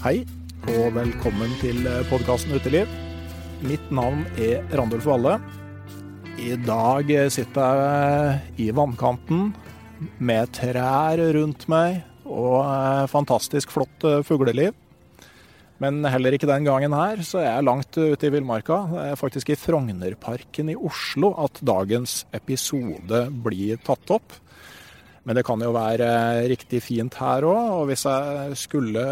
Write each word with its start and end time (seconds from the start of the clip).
Hei, 0.00 0.22
og 0.72 0.94
velkommen 0.96 1.50
til 1.60 1.84
podkasten 2.08 2.54
Uteliv. 2.56 2.88
Mitt 3.68 3.90
navn 3.92 4.22
er 4.40 4.62
Randulf 4.72 5.04
Valle. 5.04 5.34
I 6.40 6.54
dag 6.56 7.10
sitter 7.28 7.82
jeg 7.82 8.64
i 8.64 8.70
vannkanten 8.72 9.50
med 10.16 10.54
trær 10.56 11.20
rundt 11.36 11.68
meg 11.68 12.00
og 12.24 12.64
fantastisk 13.12 13.76
flott 13.76 14.08
fugleliv. 14.24 14.72
Men 15.84 16.00
heller 16.08 16.32
ikke 16.32 16.48
den 16.48 16.64
gangen 16.64 16.96
her, 16.96 17.20
så 17.20 17.42
er 17.42 17.50
jeg 17.50 17.68
langt 17.68 18.00
ute 18.00 18.24
i 18.24 18.32
villmarka. 18.32 18.80
Det 18.88 19.04
er 19.04 19.20
faktisk 19.20 19.52
i 19.52 19.60
Frognerparken 19.60 20.72
i 20.72 20.80
Oslo 20.80 21.34
at 21.44 21.60
dagens 21.60 22.22
episode 22.40 23.26
blir 23.44 23.76
tatt 23.84 24.16
opp. 24.16 24.32
Men 25.28 25.36
det 25.36 25.42
kan 25.44 25.60
jo 25.60 25.68
være 25.74 26.06
riktig 26.48 26.78
fint 26.80 27.14
her 27.20 27.44
òg. 27.44 27.58
Og 27.76 27.82
hvis 27.90 28.06
jeg 28.08 28.56
skulle 28.56 29.02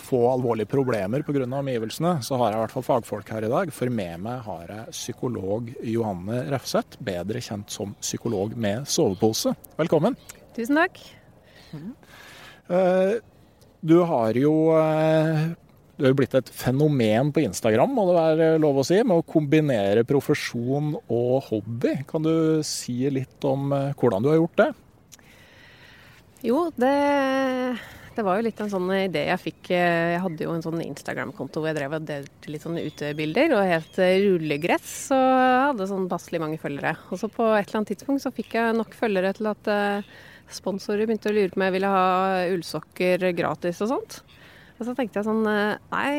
få 0.00 0.20
alvorlige 0.30 0.70
problemer 0.70 1.20
pga. 1.26 1.44
omgivelsene, 1.44 2.14
så 2.24 2.38
har 2.40 2.50
jeg 2.50 2.56
i 2.56 2.62
hvert 2.62 2.72
fall 2.72 2.86
fagfolk 2.86 3.28
her 3.34 3.44
i 3.44 3.50
dag. 3.52 3.72
For 3.72 3.92
med 3.92 4.22
meg 4.24 4.40
har 4.46 4.64
jeg 4.70 4.94
psykolog 4.96 5.68
Johanne 5.84 6.46
Refseth, 6.54 6.96
bedre 7.04 7.42
kjent 7.44 7.68
som 7.70 7.92
psykolog 8.00 8.56
med 8.56 8.88
sovepose. 8.88 9.52
Velkommen. 9.76 10.16
Tusen 10.56 10.80
takk. 10.80 11.02
Du 13.82 13.98
har 14.08 14.38
jo 14.40 14.54
du 16.00 16.06
har 16.08 16.14
blitt 16.16 16.32
et 16.34 16.48
fenomen 16.48 17.28
på 17.30 17.42
Instagram, 17.44 17.92
må 17.92 18.06
det 18.08 18.16
være 18.16 18.46
lov 18.62 18.80
å 18.80 18.84
si, 18.86 18.96
med 19.04 19.20
å 19.20 19.26
kombinere 19.28 20.06
profesjon 20.08 20.94
og 20.96 21.42
hobby. 21.50 21.92
Kan 22.08 22.24
du 22.24 22.62
si 22.66 23.04
litt 23.12 23.44
om 23.44 23.68
hvordan 23.68 24.24
du 24.24 24.32
har 24.32 24.40
gjort 24.40 24.58
det? 24.62 24.70
Jo, 26.42 26.72
det, 26.74 26.90
det, 28.16 28.22
var 28.26 28.38
jo 28.38 28.44
litt 28.48 28.60
en 28.60 28.70
sånn 28.72 28.88
idé 28.96 29.28
jeg 29.28 29.42
fikk. 29.44 29.70
Jeg 29.76 30.18
hadde 30.24 30.42
jo 30.42 30.56
en 30.56 30.64
sånn 30.64 30.82
Instagram-konto 30.82 31.62
hvor 31.62 31.70
jeg 31.70 31.78
drev 31.78 31.94
og 32.00 32.08
delte 32.08 32.50
litt 32.50 32.66
sånne 32.66 32.82
utebilder. 32.88 33.54
Og 33.54 33.70
helt 33.70 34.02
rullegress, 34.26 34.92
Og 35.14 35.38
hadde 35.68 35.88
sånn 35.90 36.10
passelig 36.10 36.42
mange 36.42 36.58
følgere. 36.62 36.96
Og 37.14 37.22
så 37.22 37.30
på 37.30 37.46
et 37.54 37.68
eller 37.68 37.82
annet 37.82 37.94
tidspunkt 37.94 38.26
så 38.26 38.34
fikk 38.34 38.58
jeg 38.58 38.78
nok 38.78 38.98
følgere 38.98 39.34
til 39.38 39.52
at 39.52 39.72
sponsorer 40.52 41.06
begynte 41.06 41.30
å 41.30 41.36
lure 41.36 41.52
på 41.52 41.60
om 41.60 41.66
jeg 41.68 41.76
ville 41.78 41.94
ha 41.94 42.06
ullsokker 42.50 43.28
gratis 43.38 43.78
og 43.86 43.94
sånt. 43.94 44.22
Og 44.80 44.88
så 44.88 44.96
tenkte 44.98 45.22
jeg 45.22 45.30
sånn 45.30 45.46
Nei, 45.46 46.12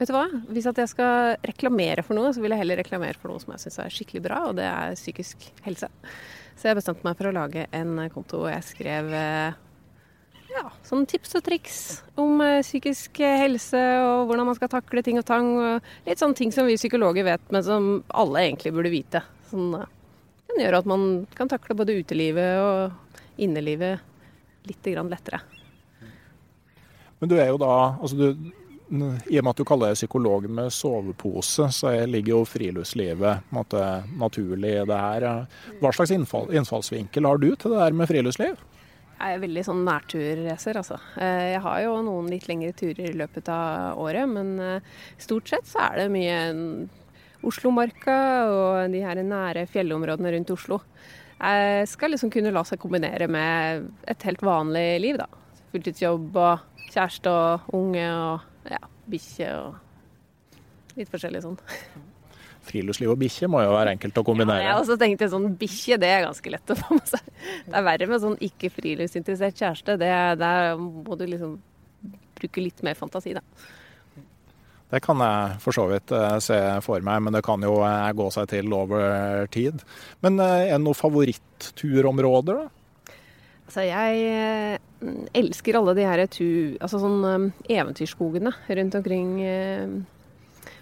vet 0.00 0.10
du 0.10 0.16
hva. 0.16 0.26
Hvis 0.50 0.66
jeg 0.66 0.90
skal 0.90 1.40
reklamere 1.46 2.04
for 2.06 2.18
noe, 2.18 2.32
så 2.34 2.42
vil 2.42 2.54
jeg 2.54 2.62
heller 2.62 2.80
reklamere 2.80 3.20
for 3.20 3.32
noe 3.32 3.42
som 3.42 3.52
jeg 3.54 3.66
syns 3.66 3.80
er 3.84 3.94
skikkelig 3.94 4.22
bra, 4.24 4.44
og 4.48 4.56
det 4.58 4.66
er 4.68 4.96
psykisk 4.98 5.50
helse. 5.66 5.90
Så 6.56 6.68
jeg 6.68 6.78
bestemte 6.80 7.06
meg 7.06 7.18
for 7.18 7.30
å 7.30 7.36
lage 7.36 7.66
en 7.76 7.98
konto 8.12 8.42
og 8.44 8.50
jeg 8.52 8.66
skrev 8.66 9.12
ja, 10.50 10.64
sånn 10.84 11.06
tips 11.08 11.38
og 11.38 11.44
triks 11.46 11.78
om 12.20 12.42
psykisk 12.60 13.22
helse 13.22 13.80
og 14.02 14.26
hvordan 14.28 14.50
man 14.50 14.58
skal 14.58 14.72
takle 14.72 15.04
ting 15.06 15.20
og 15.20 15.28
tang. 15.28 15.54
Og 15.56 16.08
litt 16.08 16.20
sånne 16.20 16.36
ting 16.36 16.52
som 16.52 16.68
vi 16.68 16.76
psykologer 16.80 17.24
vet, 17.28 17.46
men 17.54 17.64
som 17.64 17.88
alle 18.12 18.44
egentlig 18.48 18.74
burde 18.76 18.92
vite. 18.92 19.24
Sånn 19.52 19.72
den 20.50 20.64
gjør 20.64 20.80
at 20.80 20.88
man 20.90 21.04
kan 21.38 21.50
takle 21.50 21.76
både 21.78 21.94
utelivet 22.00 22.58
og 22.58 23.20
innelivet 23.40 24.02
litt 24.66 24.88
lettere. 24.90 25.40
Men 27.20 27.30
du 27.30 27.36
er 27.38 27.52
jo 27.52 27.60
da 27.60 27.72
altså 28.00 28.16
du, 28.16 28.50
I 28.90 29.38
og 29.38 29.44
med 29.44 29.52
at 29.52 29.60
du 29.60 29.66
kaller 29.68 29.92
deg 29.92 30.00
psykolog 30.00 30.48
med 30.50 30.72
sovepose, 30.74 31.68
så 31.70 31.92
ligger 32.10 32.32
jo 32.34 32.48
friluftslivet 32.48 33.52
måte, 33.54 33.84
naturlig 34.18 34.72
i 34.80 34.88
det 34.90 34.98
her. 34.98 35.26
Hva 35.78 35.92
slags 35.94 36.10
innfall, 36.16 36.50
innfallsvinkel 36.58 37.28
har 37.28 37.38
du 37.38 37.52
til 37.54 37.70
det 37.70 37.84
der 37.84 37.94
med 37.94 38.10
friluftsliv? 38.10 38.58
Jeg 39.20 39.36
er 39.36 39.42
veldig 39.42 39.62
sånn 39.66 39.84
nærturracer, 39.84 40.80
altså. 40.80 40.96
Jeg 41.20 41.60
har 41.62 41.82
jo 41.84 41.92
noen 42.06 42.30
litt 42.32 42.48
lengre 42.48 42.72
turer 42.72 43.12
i 43.12 43.18
løpet 43.20 43.50
av 43.52 44.00
året, 44.00 44.26
men 44.32 44.80
stort 45.20 45.52
sett 45.52 45.68
så 45.68 45.84
er 45.90 46.00
det 46.00 46.10
mye 46.14 46.38
Oslomarka 47.46 48.18
og 48.50 48.90
de 48.92 49.04
her 49.04 49.22
nære 49.22 49.68
fjellområdene 49.70 50.34
rundt 50.34 50.50
Oslo. 50.56 50.80
Jeg 51.38 51.86
skal 51.88 52.12
liksom 52.12 52.32
kunne 52.32 52.52
la 52.52 52.66
seg 52.68 52.80
kombinere 52.82 53.30
med 53.30 53.86
et 54.10 54.26
helt 54.28 54.42
vanlig 54.44 54.88
liv, 55.04 55.20
da. 55.20 55.28
Fulltidsjobb 55.70 56.34
og 56.36 56.88
kjæreste 56.90 57.30
og 57.30 57.74
unge 57.78 58.06
og 58.10 58.49
ja, 58.68 58.80
bikkje 59.10 59.50
og 59.56 60.98
litt 60.98 61.10
forskjellig 61.12 61.42
sånn. 61.44 61.58
Friluftsliv 62.70 63.14
og 63.14 63.18
bikkje 63.22 63.48
må 63.48 63.62
jo 63.64 63.72
være 63.72 63.94
enkelt 63.96 64.18
å 64.20 64.24
kombinere. 64.26 64.60
Ja, 64.60 64.74
jeg 64.74 64.82
også 64.82 64.98
tenkte 65.00 65.30
sånn 65.32 65.48
bikkje, 65.58 65.96
det 66.02 66.10
er 66.12 66.26
ganske 66.26 66.52
lett 66.52 66.72
å 66.74 66.76
få 66.76 66.98
med 66.98 67.08
seg. 67.08 67.28
Det 67.64 67.76
er 67.78 67.86
verre 67.86 68.08
med 68.10 68.22
sånn 68.22 68.36
ikke 68.50 68.68
friluftsinteressert 68.74 69.62
kjæreste. 69.62 69.96
Det, 70.00 70.10
der 70.42 70.74
må 70.76 71.16
du 71.16 71.24
liksom 71.30 71.54
bruke 72.40 72.64
litt 72.64 72.82
mer 72.84 72.98
fantasi, 72.98 73.32
da. 73.38 73.44
Det 74.90 74.98
kan 75.04 75.22
jeg 75.22 75.58
for 75.62 75.76
så 75.76 75.86
vidt 75.86 76.12
se 76.42 76.58
for 76.82 77.04
meg, 77.06 77.20
men 77.22 77.36
det 77.36 77.44
kan 77.46 77.62
jo 77.62 77.76
gå 78.18 78.28
seg 78.34 78.48
til 78.50 78.72
over 78.74 79.46
tid. 79.54 79.84
Men 80.20 80.40
er 80.42 80.72
det 80.72 80.80
noen 80.82 80.98
favoritturområder, 80.98 82.64
da? 82.64 83.14
Altså, 83.70 83.84
jeg 83.86 84.79
elsker 85.36 85.78
alle 85.78 85.94
de 85.96 86.06
her 86.06 86.24
tu, 86.28 86.46
altså 86.80 87.00
sånn 87.00 87.20
um, 87.24 87.50
eventyrskogene 87.72 88.52
rundt 88.68 88.98
omkring 88.98 89.36
eh, 89.44 90.00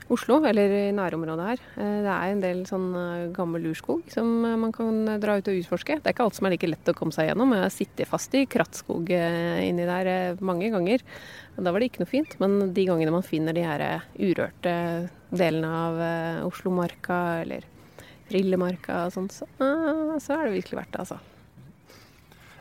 Oslo, 0.08 0.38
eller 0.48 0.72
i 0.72 0.84
nærområdet 0.96 1.46
her. 1.50 1.62
Eh, 1.76 1.96
det 2.06 2.12
er 2.12 2.30
en 2.32 2.40
del 2.40 2.62
sånn 2.68 2.86
eh, 2.96 3.26
gammel 3.36 3.66
urskog 3.68 4.06
som 4.12 4.30
eh, 4.48 4.56
man 4.56 4.72
kan 4.72 5.04
dra 5.20 5.36
ut 5.36 5.50
og 5.52 5.58
utforske. 5.60 5.98
Det 6.00 6.08
er 6.08 6.16
ikke 6.16 6.24
alt 6.24 6.38
som 6.38 6.48
er 6.48 6.54
like 6.54 6.70
lett 6.70 6.88
å 6.88 6.94
komme 6.96 7.12
seg 7.12 7.28
gjennom. 7.28 7.52
Jeg 7.52 7.66
har 7.66 7.74
sittet 7.74 8.08
fast 8.08 8.32
i 8.38 8.46
krattskog 8.48 9.12
inni 9.12 9.88
der 9.88 10.40
mange 10.40 10.72
ganger. 10.72 11.04
Og 11.56 11.66
da 11.66 11.74
var 11.74 11.84
det 11.84 11.90
ikke 11.90 12.06
noe 12.06 12.12
fint. 12.14 12.38
Men 12.40 12.72
de 12.72 12.88
gangene 12.88 13.12
man 13.12 13.26
finner 13.26 13.56
de 13.56 13.66
her 13.68 13.84
urørte 14.16 14.74
delene 15.28 15.72
av 15.84 16.00
Oslomarka 16.48 17.42
eller 17.42 17.68
Rillemarka 18.32 19.06
og 19.06 19.12
sånt, 19.12 19.32
så, 19.32 19.48
så 19.60 20.36
er 20.36 20.48
det 20.48 20.56
virkelig 20.58 20.82
verdt 20.82 20.96
det, 20.96 21.04
altså. 21.04 21.20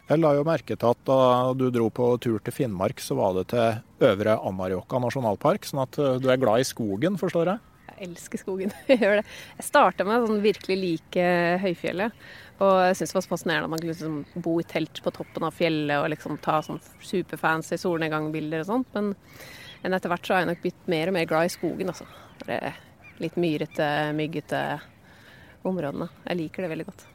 Jeg 0.08 0.22
la 0.22 0.30
jo 0.38 0.44
merke 0.48 0.78
til 0.80 0.88
at 0.88 1.00
da 1.04 1.22
du 1.60 1.66
dro 1.74 1.90
på 1.92 2.14
tur 2.24 2.38
til 2.40 2.54
Finnmark, 2.56 3.02
så 3.04 3.18
var 3.18 3.34
det 3.36 3.50
til 3.52 4.06
Øvre 4.08 4.38
Anárjohka 4.40 5.02
nasjonalpark. 5.04 5.68
Sånn 5.68 5.82
at 5.84 5.98
du 5.98 6.30
er 6.32 6.40
glad 6.40 6.64
i 6.64 6.68
skogen, 6.68 7.18
forstår 7.20 7.52
jeg? 7.52 7.64
Jeg 7.90 8.08
elsker 8.08 8.40
skogen. 8.40 8.72
Jeg 8.88 9.02
gjør 9.02 9.20
det. 9.20 9.26
Jeg 9.58 9.68
starta 9.68 10.06
med 10.08 10.22
å 10.22 10.30
sånn 10.30 10.40
virkelig 10.46 10.78
like 10.80 11.26
høyfjellet. 11.64 12.24
Og 12.58 12.72
jeg 12.88 12.96
syntes 12.98 13.12
det 13.12 13.18
var 13.18 13.26
så 13.26 13.32
fascinerende 13.34 13.68
at 13.68 13.74
man 13.74 13.82
kunne 13.84 13.94
liksom 13.94 14.46
bo 14.48 14.56
i 14.62 14.66
telt 14.66 15.02
på 15.04 15.14
toppen 15.14 15.46
av 15.46 15.58
fjellet 15.58 16.00
og 16.00 16.08
liksom 16.14 16.40
ta 16.42 16.56
sånn 16.66 16.80
superfancy 17.06 17.78
solnedgangbilder 17.82 18.64
og 18.64 18.70
sånt. 18.72 18.96
Men, 18.96 19.12
men 19.84 19.98
etter 19.98 20.14
hvert 20.14 20.26
så 20.26 20.38
har 20.38 20.46
jeg 20.46 20.52
nok 20.54 20.64
blitt 20.64 20.90
mer 20.90 21.12
og 21.12 21.18
mer 21.20 21.28
glad 21.30 21.50
i 21.50 21.54
skogen, 21.54 21.92
altså. 21.92 22.08
Det 22.46 22.62
er 22.72 22.80
litt 23.22 23.38
myrete, 23.42 23.92
myggete 24.18 24.64
områdene. 25.68 26.10
Jeg 26.30 26.44
liker 26.46 26.66
det 26.66 26.74
veldig 26.78 26.90
godt. 26.94 27.08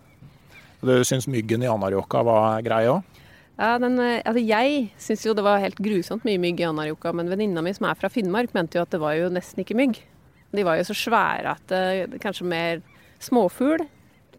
Du 0.83 0.95
syns 1.07 1.29
myggen 1.31 1.63
i 1.63 1.71
Anárjohka 1.71 2.25
var 2.27 2.63
grei 2.67 2.85
òg? 2.91 3.21
Ja, 3.61 3.77
den, 3.79 3.99
eh, 4.03 4.23
altså 4.27 4.43
jeg 4.43 4.89
syns 4.99 5.27
jo 5.27 5.35
det 5.39 5.45
var 5.47 5.63
helt 5.63 5.79
grusomt 5.79 6.25
mye 6.27 6.41
mygg 6.43 6.61
i 6.61 6.67
Anárjohka, 6.67 7.13
men 7.15 7.31
venninna 7.31 7.63
mi 7.63 7.75
som 7.77 7.87
er 7.87 7.99
fra 8.01 8.11
Finnmark, 8.11 8.55
mente 8.57 8.81
jo 8.81 8.83
at 8.83 8.91
det 8.91 9.01
var 9.03 9.15
jo 9.15 9.31
nesten 9.31 9.63
ikke 9.63 9.79
mygg. 9.79 10.01
De 10.53 10.65
var 10.67 10.81
jo 10.81 10.89
så 10.89 10.97
svære 10.99 11.55
at 11.55 11.71
det 11.71 12.21
kanskje 12.21 12.49
mer 12.49 12.83
småfugl, 13.23 13.87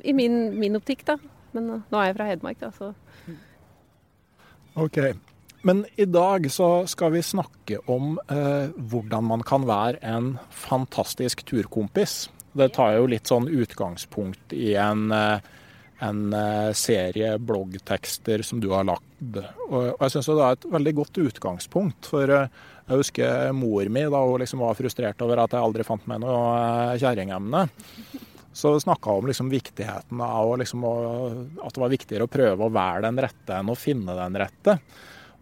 i 0.03 0.11
min, 0.11 0.59
min, 0.59 0.75
optikk, 0.75 1.05
da. 1.07 1.17
Men 1.55 1.69
eh, 1.69 1.85
nå 1.87 1.99
er 1.99 2.09
jeg 2.09 2.17
fra 2.17 2.27
Hedmark, 2.27 2.59
da, 2.59 2.71
så 2.75 2.91
OK. 4.83 4.99
Men 5.63 5.85
i 5.95 6.05
dag 6.09 6.49
så 6.51 6.83
skal 6.91 7.13
vi 7.13 7.23
snakke 7.23 7.79
om 7.87 8.17
eh, 8.27 8.73
hvordan 8.75 9.29
man 9.29 9.43
kan 9.47 9.63
være 9.69 10.01
en 10.03 10.33
fantastisk 10.51 11.45
turkompis. 11.47 12.25
Det 12.57 12.73
tar 12.75 12.97
jo 12.97 13.07
litt 13.07 13.29
sånn 13.31 13.47
utgangspunkt 13.47 14.55
i 14.57 14.73
en 14.81 15.07
eh, 15.15 15.45
en 16.03 16.33
eh, 16.33 16.73
serie 16.77 17.37
bloggtekster 17.39 18.43
som 18.45 18.61
du 18.63 18.69
har 18.73 18.85
lagd. 18.87 19.39
Og 19.69 19.93
jeg 19.93 20.13
syns 20.13 20.29
det 20.29 20.43
er 20.43 20.57
et 20.57 20.69
veldig 20.75 20.93
godt 20.99 21.21
utgangspunkt. 21.23 22.09
For 22.11 22.29
eh, 22.29 22.61
jeg 22.89 22.99
husker 22.99 23.55
mor 23.55 23.87
mi 23.93 24.03
da 24.11 24.21
hun 24.25 24.43
liksom 24.43 24.63
var 24.65 24.77
frustrert 24.77 25.23
over 25.23 25.43
at 25.43 25.55
jeg 25.55 25.63
aldri 25.63 25.87
fant 25.87 26.05
meg 26.11 26.21
noe 26.23 26.43
eh, 26.59 26.99
kjerringemne. 27.01 27.65
Så 28.53 28.75
snakka 28.83 29.15
hun 29.15 29.23
om 29.23 29.31
liksom 29.31 29.49
viktigheten 29.49 30.19
av 30.21 30.51
liksom, 30.61 30.83
at 30.85 31.73
det 31.73 31.81
var 31.81 31.93
viktigere 31.93 32.27
å 32.27 32.31
prøve 32.31 32.67
å 32.67 32.73
være 32.73 33.07
den 33.07 33.23
rette 33.23 33.57
enn 33.57 33.71
å 33.73 33.79
finne 33.79 34.13
den 34.19 34.37
rette. 34.43 34.77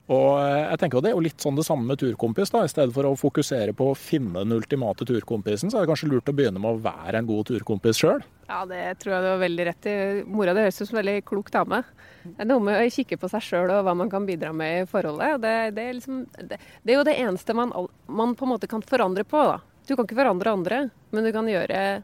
Og 0.09 0.41
jeg 0.41 0.79
tenker 0.81 1.03
Det 1.03 1.11
er 1.11 1.15
jo 1.15 1.23
litt 1.23 1.43
sånn 1.43 1.55
det 1.55 1.65
samme 1.67 1.85
med 1.87 1.99
turkompis. 2.01 2.49
da, 2.51 2.63
I 2.65 2.71
stedet 2.71 2.93
for 2.93 3.07
å 3.07 3.15
fokusere 3.15 3.73
på 3.77 3.91
å 3.91 3.97
finne 3.97 4.41
den 4.43 4.57
ultimate 4.57 5.05
turkompisen, 5.05 5.71
så 5.71 5.77
er 5.77 5.85
det 5.85 5.91
kanskje 5.91 6.09
lurt 6.09 6.29
å 6.29 6.35
begynne 6.35 6.59
med 6.59 6.71
å 6.73 6.81
være 6.81 7.21
en 7.21 7.29
god 7.29 7.47
turkompis 7.47 8.01
sjøl. 8.01 8.23
Ja, 8.49 8.65
det 8.65 8.99
tror 8.99 9.15
jeg 9.15 9.23
du 9.23 9.29
har 9.29 9.39
veldig 9.39 9.65
rett 9.69 9.87
i. 9.87 9.95
Mora 10.27 10.55
di 10.57 10.65
høres 10.65 10.81
ut 10.81 10.89
som 10.89 10.97
en 10.97 11.03
veldig 11.03 11.25
klok 11.29 11.51
dame. 11.53 11.83
Det 12.23 12.43
er 12.43 12.49
noe 12.49 12.65
med 12.65 12.81
å 12.81 12.91
kikke 12.91 13.17
på 13.21 13.29
seg 13.31 13.45
sjøl 13.45 13.71
og 13.71 13.85
hva 13.87 13.95
man 13.95 14.11
kan 14.11 14.25
bidra 14.27 14.51
med 14.53 14.81
i 14.81 14.87
forholdet. 14.89 15.39
Det, 15.41 15.55
det, 15.77 15.87
er, 15.87 15.97
liksom, 15.99 16.23
det, 16.35 16.59
det 16.59 16.93
er, 16.93 16.97
jo 16.97 17.07
det 17.07 17.17
eneste 17.21 17.55
man, 17.57 17.71
man, 18.07 18.35
på 18.35 18.47
en 18.47 18.55
måte 18.55 18.69
kan 18.71 18.83
forandre 18.83 19.23
på. 19.23 19.45
da. 19.53 19.59
Du 19.87 19.95
kan 19.95 20.05
ikke 20.05 20.19
forandre 20.19 20.55
andre, 20.57 20.81
men 21.11 21.25
du 21.27 21.31
kan 21.35 21.47
gjøre 21.49 22.01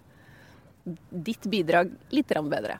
ditt 1.09 1.49
bidrag 1.51 1.91
litt 2.15 2.31
bedre. 2.31 2.79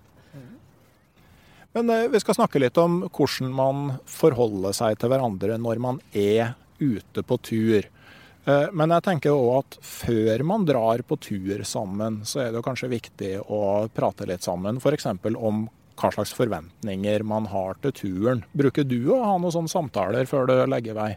Men 1.78 1.90
eh, 1.90 2.08
vi 2.10 2.20
skal 2.20 2.34
snakke 2.36 2.60
litt 2.60 2.78
om 2.82 3.04
hvordan 3.06 3.52
man 3.54 3.82
forholder 4.10 4.74
seg 4.74 4.98
til 4.98 5.12
hverandre 5.14 5.60
når 5.62 5.82
man 5.84 6.00
er 6.18 6.56
ute 6.80 7.22
på 7.22 7.38
tur. 7.46 7.86
Eh, 8.50 8.70
men 8.74 8.94
jeg 8.96 9.04
tenker 9.06 9.36
òg 9.36 9.60
at 9.60 9.78
før 9.86 10.42
man 10.50 10.66
drar 10.66 11.04
på 11.06 11.20
tur 11.22 11.62
sammen, 11.70 12.24
så 12.26 12.48
er 12.48 12.56
det 12.56 12.64
kanskje 12.66 12.90
viktig 12.96 13.30
å 13.46 13.60
prate 13.94 14.26
litt 14.26 14.48
sammen. 14.48 14.80
F.eks. 14.82 15.06
om 15.38 15.68
hva 15.98 16.10
slags 16.16 16.34
forventninger 16.34 17.26
man 17.26 17.46
har 17.52 17.78
til 17.84 17.94
turen. 18.00 18.42
Bruker 18.58 18.86
du 18.86 19.14
å 19.14 19.22
ha 19.22 19.36
noen 19.38 19.54
sånne 19.54 19.70
samtaler 19.70 20.26
før 20.30 20.50
du 20.50 20.56
legger 20.70 20.98
vei? 20.98 21.12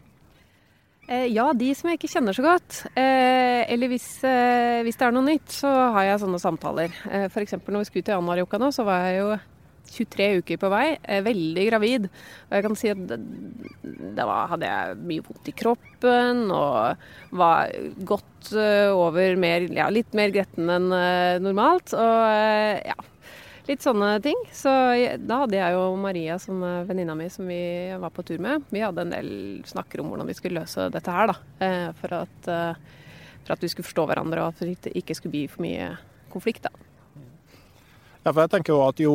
Eh, 1.08 1.24
ja, 1.32 1.46
de 1.56 1.70
som 1.72 1.88
jeg 1.88 2.02
ikke 2.02 2.10
kjenner 2.18 2.36
så 2.36 2.44
godt. 2.44 2.82
Eller 3.00 3.88
hvis, 3.94 4.10
hvis 4.84 5.00
det 5.00 5.08
er 5.08 5.16
noe 5.16 5.24
nytt, 5.24 5.48
så 5.62 5.72
har 5.96 6.04
jeg 6.04 6.20
sånne 6.26 6.42
samtaler. 6.42 7.00
F.eks. 7.30 7.56
når 7.64 7.80
vi 7.80 7.88
skulle 7.88 8.10
til 8.10 8.20
Anárjohka 8.20 8.60
nå, 8.60 8.68
så 8.76 8.84
var 8.84 9.08
jeg 9.08 9.22
jo 9.22 9.30
23 9.90 10.28
uker 10.40 10.60
på 10.60 10.70
vei, 10.72 10.86
veldig 11.26 11.66
gravid. 11.68 12.08
Og 12.48 12.56
jeg 12.56 12.66
kan 12.66 12.76
si 12.78 12.90
at 12.92 13.14
da 14.16 14.26
hadde 14.50 14.68
jeg 14.68 14.98
mye 15.10 15.24
vondt 15.26 15.50
i 15.50 15.54
kroppen 15.56 16.42
og 16.54 17.36
var 17.36 17.70
godt 18.08 18.52
eh, 18.54 18.90
over 18.94 19.38
mer, 19.40 19.66
ja, 19.74 19.88
litt 19.92 20.14
mer 20.16 20.32
gretten 20.34 20.70
enn 20.72 20.90
eh, 20.94 21.38
normalt. 21.42 21.94
Og 21.96 22.18
eh, 22.26 22.80
ja, 22.90 22.96
litt 23.70 23.86
sånne 23.86 24.12
ting. 24.24 24.38
Så 24.56 24.72
da 25.20 25.42
hadde 25.44 25.58
jeg 25.58 25.76
jo 25.76 25.86
Maria 26.00 26.38
som 26.42 26.62
venninna 26.88 27.16
mi 27.18 27.30
som 27.32 27.48
vi 27.50 27.62
var 28.00 28.14
på 28.14 28.26
tur 28.26 28.40
med. 28.42 28.66
Vi 28.72 28.84
hadde 28.84 29.06
en 29.06 29.14
del 29.14 29.32
snakker 29.68 30.02
om 30.02 30.12
hvordan 30.12 30.30
vi 30.30 30.38
skulle 30.38 30.62
løse 30.62 30.90
dette 30.94 31.16
her, 31.16 31.32
da. 31.32 31.38
For 32.00 32.20
at, 32.22 32.52
for 33.44 33.54
at 33.54 33.62
vi 33.62 33.70
skulle 33.70 33.86
forstå 33.86 34.06
hverandre 34.10 34.42
og 34.42 34.54
at 34.54 34.82
det 34.84 34.94
ikke 34.98 35.18
skulle 35.18 35.36
bli 35.36 35.48
for 35.50 35.66
mye 35.66 35.92
konflikt, 36.32 36.66
da. 36.66 36.89
Ja, 38.20 38.34
for 38.34 38.42
jeg 38.42 38.50
tenker 38.52 38.74
jo 38.74 38.80
at 38.84 38.98
jo, 39.00 39.14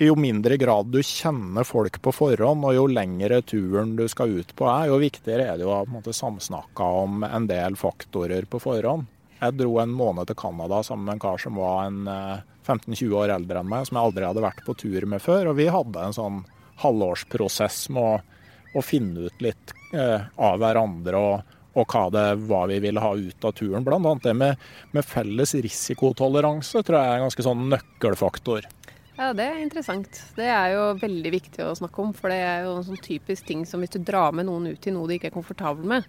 jo, 0.00 0.14
mindre 0.16 0.56
grad 0.56 0.88
du 0.88 1.02
kjenner 1.04 1.66
folk 1.68 1.98
på 2.00 2.12
forhånd, 2.16 2.64
og 2.64 2.72
jo 2.72 2.86
lengre 2.88 3.42
turen 3.44 3.92
du 3.98 4.06
skal 4.08 4.32
ut 4.38 4.54
på 4.56 4.68
er, 4.72 4.86
jo 4.88 5.00
viktigere 5.02 5.50
er 5.50 5.58
det 5.60 5.66
jo 5.66 5.74
å 5.74 5.82
på 5.84 6.14
samsnakke 6.16 6.86
om 7.02 7.26
en 7.28 7.48
del 7.50 7.76
faktorer 7.76 8.48
på 8.48 8.62
forhånd. 8.64 9.04
Jeg 9.36 9.58
dro 9.58 9.74
en 9.82 9.92
måned 9.92 10.30
til 10.30 10.38
Canada 10.40 10.80
sammen 10.86 11.04
med 11.04 11.18
en 11.18 11.24
kar 11.26 11.42
som 11.42 11.60
var 11.60 11.90
15-20 11.92 13.02
eh, 13.04 13.16
år 13.20 13.34
eldre 13.34 13.60
enn 13.60 13.68
meg, 13.68 13.84
som 13.84 13.98
jeg 13.98 14.08
aldri 14.08 14.24
hadde 14.24 14.46
vært 14.46 14.64
på 14.64 14.76
tur 14.80 15.04
med 15.12 15.20
før. 15.20 15.50
Og 15.50 15.58
vi 15.60 15.68
hadde 15.68 16.06
en 16.06 16.16
sånn 16.16 16.38
halvårsprosess 16.80 17.90
med 17.92 18.08
å, 18.08 18.40
å 18.72 18.84
finne 18.84 19.28
ut 19.28 19.44
litt 19.44 19.76
eh, 19.92 20.24
av 20.24 20.56
hverandre. 20.64 21.20
og 21.20 21.55
og 21.76 21.92
hva 21.92 22.06
det 22.12 22.24
hva 22.48 22.62
vi 22.70 22.80
ville 22.82 23.02
ha 23.02 23.12
ut 23.16 23.44
av 23.44 23.52
turen. 23.56 23.84
Bl.a. 23.84 24.14
det 24.24 24.34
med, 24.34 24.64
med, 24.96 25.04
felles 25.04 25.54
risikotoleranse 25.66 26.82
tror 26.82 26.98
jeg 26.98 27.12
er 27.12 27.20
en 27.20 27.26
ganske 27.28 27.46
sånn 27.46 27.68
nøkkelfaktor. 27.72 28.68
Ja, 29.16 29.30
det 29.32 29.46
er 29.48 29.62
interessant. 29.62 30.18
Det 30.36 30.48
er 30.52 30.74
jo 30.74 30.82
veldig 31.00 31.32
viktig 31.32 31.64
å 31.64 31.72
snakke 31.78 32.02
om. 32.02 32.12
For 32.16 32.32
det 32.32 32.40
er 32.44 32.66
jo 32.66 32.74
en 32.76 32.84
sånn 32.84 33.00
typisk 33.04 33.46
ting 33.48 33.64
som 33.68 33.80
hvis 33.80 33.94
du 33.94 34.02
drar 34.04 34.34
med 34.36 34.48
noen 34.48 34.68
ut 34.74 34.88
i 34.88 34.92
noe 34.92 35.08
de 35.08 35.16
ikke 35.16 35.30
er 35.30 35.36
komfortable 35.36 35.88
med, 35.88 36.04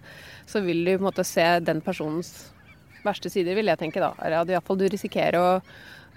så 0.48 0.60
vil 0.64 0.82
du 0.84 0.92
på 0.92 1.00
en 1.00 1.08
måte 1.08 1.24
se 1.24 1.46
den 1.64 1.80
personens 1.84 2.50
verste 3.06 3.32
sider, 3.32 3.56
vil 3.56 3.70
jeg 3.70 3.80
tenke 3.80 4.02
da. 4.02 4.12
Eller 4.20 4.42
at 4.42 4.52
iallfall 4.52 4.80
du 4.80 4.86
risikerer 4.92 5.40
å, 5.40 5.50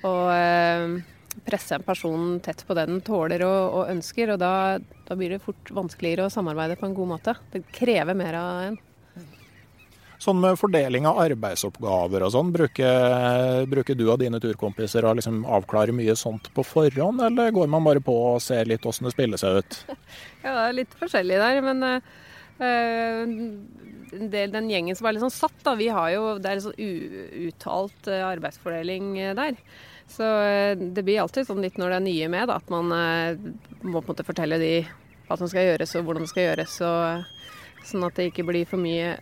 å 0.07 0.13
eh, 0.35 0.99
presse 1.47 1.77
en 1.77 1.87
person 1.87 2.39
tett 2.43 2.65
på 2.67 2.75
det 2.75 2.87
den 2.89 3.01
tåler 3.07 3.43
og, 3.47 3.79
og 3.79 3.91
ønsker. 3.95 4.33
Og 4.35 4.41
da, 4.41 4.53
da, 5.07 5.15
blir 5.15 5.35
det 5.35 5.43
fort 5.43 5.71
vanskeligere 5.71 6.27
å 6.27 6.33
samarbeide 6.33 6.79
på 6.79 6.89
en 6.89 6.97
god 6.97 7.13
måte. 7.15 7.35
Det 7.53 7.63
krever 7.71 8.17
mer 8.17 8.39
av 8.39 8.63
en. 8.67 8.81
Sånn 10.21 10.37
med 10.37 10.59
fordeling 10.59 11.07
av 11.09 11.17
arbeidsoppgaver 11.23 12.21
og 12.21 12.33
sånn, 12.35 12.51
bruker, 12.53 13.63
bruker, 13.69 13.97
du 13.97 14.03
og 14.05 14.19
dine 14.21 14.37
turkompiser 14.41 15.07
å 15.07 15.15
liksom 15.17 15.39
avklare 15.49 15.95
mye 15.97 16.13
sånt 16.19 16.51
på 16.53 16.65
forhånd, 16.67 17.23
eller 17.25 17.49
går 17.55 17.71
man 17.73 17.87
bare 17.87 18.03
på 18.05 18.13
og 18.35 18.43
ser 18.45 18.69
litt 18.69 18.85
åssen 18.85 19.09
det 19.09 19.15
spiller 19.15 19.41
seg 19.41 19.61
ut? 19.61 19.79
Ja, 20.43 20.53
det 20.53 20.67
er 20.67 20.77
litt 20.77 20.93
forskjellig 20.97 21.39
der, 21.41 21.61
men 21.65 21.85
uh, 21.87 23.25
del, 24.11 24.53
den 24.53 24.69
gjengen 24.69 24.97
som 24.97 25.09
er 25.09 25.17
litt 25.17 25.25
sånn 25.25 25.33
satt, 25.33 25.57
da, 25.65 25.73
vi 25.77 25.89
har 25.93 26.09
jo 26.13 26.23
Det 26.41 26.49
er 26.49 26.57
en 26.57 26.63
sånn 26.67 26.79
uuttalt 27.47 28.09
uh, 28.09 28.21
arbeidsfordeling 28.29 29.11
uh, 29.17 29.33
der. 29.37 29.57
Så 30.11 30.27
det 30.77 31.05
blir 31.07 31.21
alltid 31.23 31.47
sånn 31.47 31.61
litt 31.63 31.77
når 31.81 31.93
det 31.93 31.97
er 31.97 32.07
nye 32.09 32.31
med, 32.33 32.49
da, 32.49 32.57
at 32.59 32.73
man 32.73 32.89
må 32.91 34.01
på 34.01 34.03
en 34.03 34.09
måte 34.09 34.25
fortelle 34.27 34.57
de 34.59 34.73
hva 35.29 35.37
som 35.39 35.47
skal 35.47 35.69
gjøres 35.69 35.95
og 35.95 36.03
hvordan 36.03 36.25
det 36.25 36.31
skal 36.33 36.49
gjøres. 36.49 36.73
Og, 36.83 37.29
sånn 37.87 38.03
at 38.05 38.17
det 38.19 38.27
ikke 38.29 38.45
blir 38.49 38.67
for 38.67 38.81
mye 38.81 39.13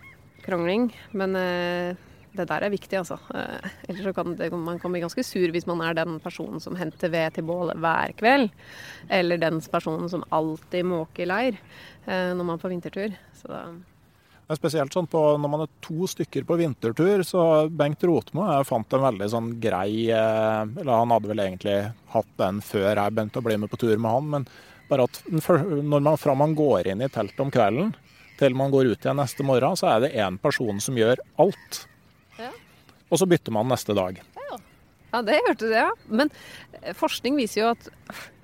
krangling. 0.50 0.90
Men 1.18 1.36
eh, 1.40 2.00
det 2.38 2.46
der 2.50 2.66
er 2.66 2.74
viktig, 2.74 2.98
altså. 3.00 3.18
Eh, 3.34 3.70
ellers 3.90 4.10
så 4.10 4.16
kan 4.18 4.36
det, 4.38 4.52
man 4.54 4.80
kan 4.82 4.94
bli 4.94 5.04
ganske 5.04 5.26
sur 5.26 5.54
hvis 5.54 5.68
man 5.70 5.82
er 5.86 5.98
den 5.98 6.20
personen 6.24 6.62
som 6.64 6.78
henter 6.80 7.12
ved 7.14 7.38
til 7.38 7.48
bålet 7.48 7.80
hver 7.82 8.14
kveld. 8.20 8.50
Eller 9.10 9.42
den 9.42 9.62
personen 9.62 10.10
som 10.12 10.26
alltid 10.36 10.88
måker 10.88 11.30
leir 11.30 11.58
eh, 12.06 12.34
når 12.34 12.44
man 12.44 12.58
er 12.58 12.66
på 12.66 12.74
vintertur. 12.74 13.16
Så 13.42 13.50
da 13.50 13.64
er 14.50 14.58
spesielt 14.58 14.96
sånn 14.96 15.06
på, 15.06 15.20
Når 15.38 15.50
man 15.54 15.62
er 15.62 15.74
to 15.86 16.08
stykker 16.10 16.42
på 16.50 16.56
vintertur, 16.58 17.22
så 17.22 17.44
Bengt 17.70 18.02
Rotmo 18.02 18.48
jeg 18.48 18.66
fant 18.66 18.96
en 18.98 19.04
veldig 19.04 19.28
sånn 19.30 19.52
grei 19.62 20.10
Eller 20.10 20.90
han 20.90 21.14
hadde 21.14 21.30
vel 21.30 21.44
egentlig 21.44 21.76
hatt 22.16 22.32
den 22.42 22.58
før 22.66 22.88
jeg 22.90 23.14
begynte 23.14 23.44
å 23.44 23.46
bli 23.46 23.60
med 23.62 23.70
på 23.70 23.78
tur 23.78 23.94
med 23.94 24.10
han, 24.10 24.32
men 24.34 24.48
Bare 24.90 25.06
at 25.06 25.20
når 25.30 26.02
man, 26.02 26.18
fra 26.18 26.34
man 26.34 26.56
går 26.58 26.90
inn 26.90 27.06
i 27.06 27.12
teltet 27.14 27.44
om 27.44 27.54
kvelden 27.54 27.94
til 28.40 28.56
man 28.58 28.72
går 28.74 28.94
ut 28.94 29.06
igjen 29.06 29.20
neste 29.20 29.46
morgen, 29.46 29.78
så 29.80 29.92
er 29.94 30.06
det 30.06 30.16
én 30.16 30.40
person 30.42 30.80
som 30.84 30.98
gjør 30.98 31.22
alt. 31.44 31.84
Ja. 32.40 32.52
Og 33.10 33.22
så 33.22 33.28
bytter 33.30 33.56
man 33.56 33.70
neste 33.72 33.96
dag. 33.98 34.22
Ja, 35.10 35.22
det 35.26 35.40
hørte 35.48 35.66
du, 35.66 35.74
ja. 35.74 35.90
Men 36.06 36.30
eh, 36.82 36.94
forskning 36.98 37.40
viser 37.40 37.64
jo 37.64 37.72
at 37.74 37.90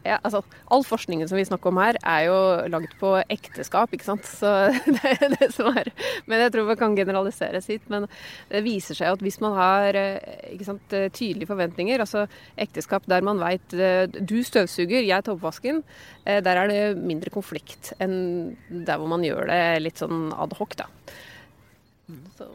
ja, 0.06 0.20
altså, 0.22 0.42
All 0.74 0.84
forskningen 0.86 1.30
som 1.30 1.40
vi 1.40 1.46
snakker 1.48 1.72
om 1.72 1.80
her, 1.82 1.98
er 2.06 2.26
jo 2.28 2.38
laget 2.72 2.96
på 3.00 3.12
ekteskap, 3.34 3.94
ikke 3.96 4.08
sant. 4.08 4.28
Så 4.30 4.52
det 4.98 5.14
er 5.16 5.36
det 5.36 5.50
som 5.56 5.70
er 5.72 5.92
Men 6.30 6.44
jeg 6.46 6.54
tror 6.54 6.70
man 6.70 6.80
kan 6.80 6.98
generaliseres 6.98 7.70
hit. 7.72 7.86
Men 7.92 8.08
det 8.52 8.64
viser 8.66 8.98
seg 8.98 9.16
at 9.16 9.24
hvis 9.26 9.40
man 9.44 9.58
har 9.58 10.00
eh, 10.00 10.52
ikke 10.54 10.70
sant, 10.70 10.98
eh, 10.98 11.08
tydelige 11.14 11.50
forventninger, 11.52 12.02
altså 12.04 12.26
ekteskap 12.62 13.08
der 13.10 13.26
man 13.26 13.42
veit 13.42 13.78
Du 14.16 14.38
støvsuger, 14.46 15.02
jeg 15.06 15.26
tar 15.26 15.36
oppvasken. 15.36 15.84
Der 16.26 16.58
er 16.58 16.70
det 16.70 16.82
mindre 16.98 17.30
konflikt 17.34 17.94
enn 18.02 18.56
der 18.70 18.98
hvor 18.98 19.10
man 19.12 19.24
gjør 19.26 19.50
det 19.52 19.62
litt 19.84 20.02
sånn 20.02 20.32
ad 20.34 20.56
hoc, 20.58 20.78
da. 20.80 20.88
Så. 22.38 22.50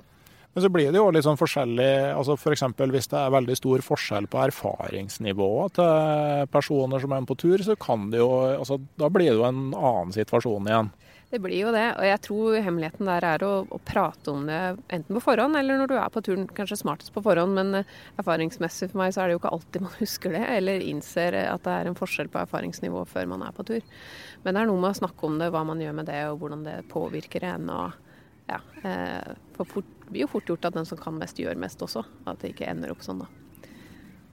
Men 0.54 0.64
så 0.64 0.70
blir 0.72 0.90
det 0.90 0.98
jo 0.98 1.10
litt 1.14 1.26
sånn 1.26 1.38
forskjellig 1.38 1.90
altså 2.10 2.34
F.eks. 2.34 2.64
For 2.74 2.94
hvis 2.94 3.10
det 3.12 3.18
er 3.20 3.34
veldig 3.36 3.54
stor 3.58 3.84
forskjell 3.86 4.26
på 4.30 4.40
erfaringsnivået 4.48 5.76
til 5.78 6.48
personer 6.50 7.02
som 7.02 7.14
er 7.14 7.28
på 7.28 7.36
tur, 7.38 7.62
så 7.62 7.76
kan 7.78 8.08
det 8.10 8.18
jo 8.18 8.32
altså, 8.56 8.80
Da 8.98 9.10
blir 9.12 9.30
det 9.30 9.38
jo 9.38 9.46
en 9.46 9.70
annen 9.70 10.16
situasjon 10.16 10.66
igjen. 10.66 10.90
Det 11.30 11.38
blir 11.38 11.60
jo 11.60 11.70
det, 11.70 11.84
og 11.94 12.02
jeg 12.02 12.18
tror 12.24 12.56
hemmeligheten 12.58 13.06
der 13.06 13.22
er 13.22 13.42
å, 13.46 13.50
å, 13.62 13.78
prate 13.86 14.32
om 14.32 14.48
det 14.48 14.56
enten 14.90 15.14
på 15.14 15.22
forhånd 15.22 15.54
eller 15.60 15.78
når 15.78 15.92
du 15.92 15.94
er 15.94 16.08
på 16.10 16.22
turen. 16.26 16.48
Kanskje 16.56 16.80
smartest 16.80 17.14
på 17.14 17.22
forhånd, 17.22 17.54
men 17.54 17.70
eh, 17.78 17.92
erfaringsmessig 18.18 18.88
for 18.90 18.98
meg 18.98 19.14
så 19.14 19.22
er 19.22 19.30
det 19.30 19.36
jo 19.36 19.42
ikke 19.44 19.52
alltid 19.54 19.84
man 19.86 19.94
husker 20.00 20.34
det, 20.34 20.42
eller 20.56 20.82
innser 20.82 21.38
at 21.44 21.62
det 21.68 21.76
er 21.76 21.92
en 21.92 21.98
forskjell 22.00 22.32
på 22.34 22.42
erfaringsnivå 22.42 23.04
før 23.12 23.30
man 23.30 23.46
er 23.46 23.54
på 23.54 23.68
tur. 23.70 24.02
Men 24.42 24.58
det 24.58 24.64
er 24.64 24.70
noe 24.72 24.82
med 24.82 24.90
å 24.90 25.00
snakke 25.04 25.30
om 25.30 25.38
det, 25.38 25.52
hva 25.54 25.62
man 25.70 25.86
gjør 25.86 25.94
med 26.00 26.10
det, 26.10 26.24
og 26.32 26.42
hvordan 26.42 26.66
det 26.66 26.76
påvirker 26.90 27.46
en. 27.52 27.70
og 27.76 28.10
ja, 28.50 28.58
eh, 28.82 29.30
for 29.54 29.70
fort 29.76 29.99
blir 30.10 30.26
jo 30.26 30.30
fort 30.30 30.48
gjort 30.50 30.68
at 30.68 30.76
den 30.76 30.88
som 30.88 30.98
kan 31.00 31.16
mest, 31.18 31.38
gjør 31.40 31.58
mest 31.60 31.82
også. 31.84 32.04
At 32.30 32.42
det 32.42 32.54
ikke 32.54 32.68
ender 32.70 32.92
opp 32.94 33.04
sånn, 33.06 33.22
da. 33.24 33.30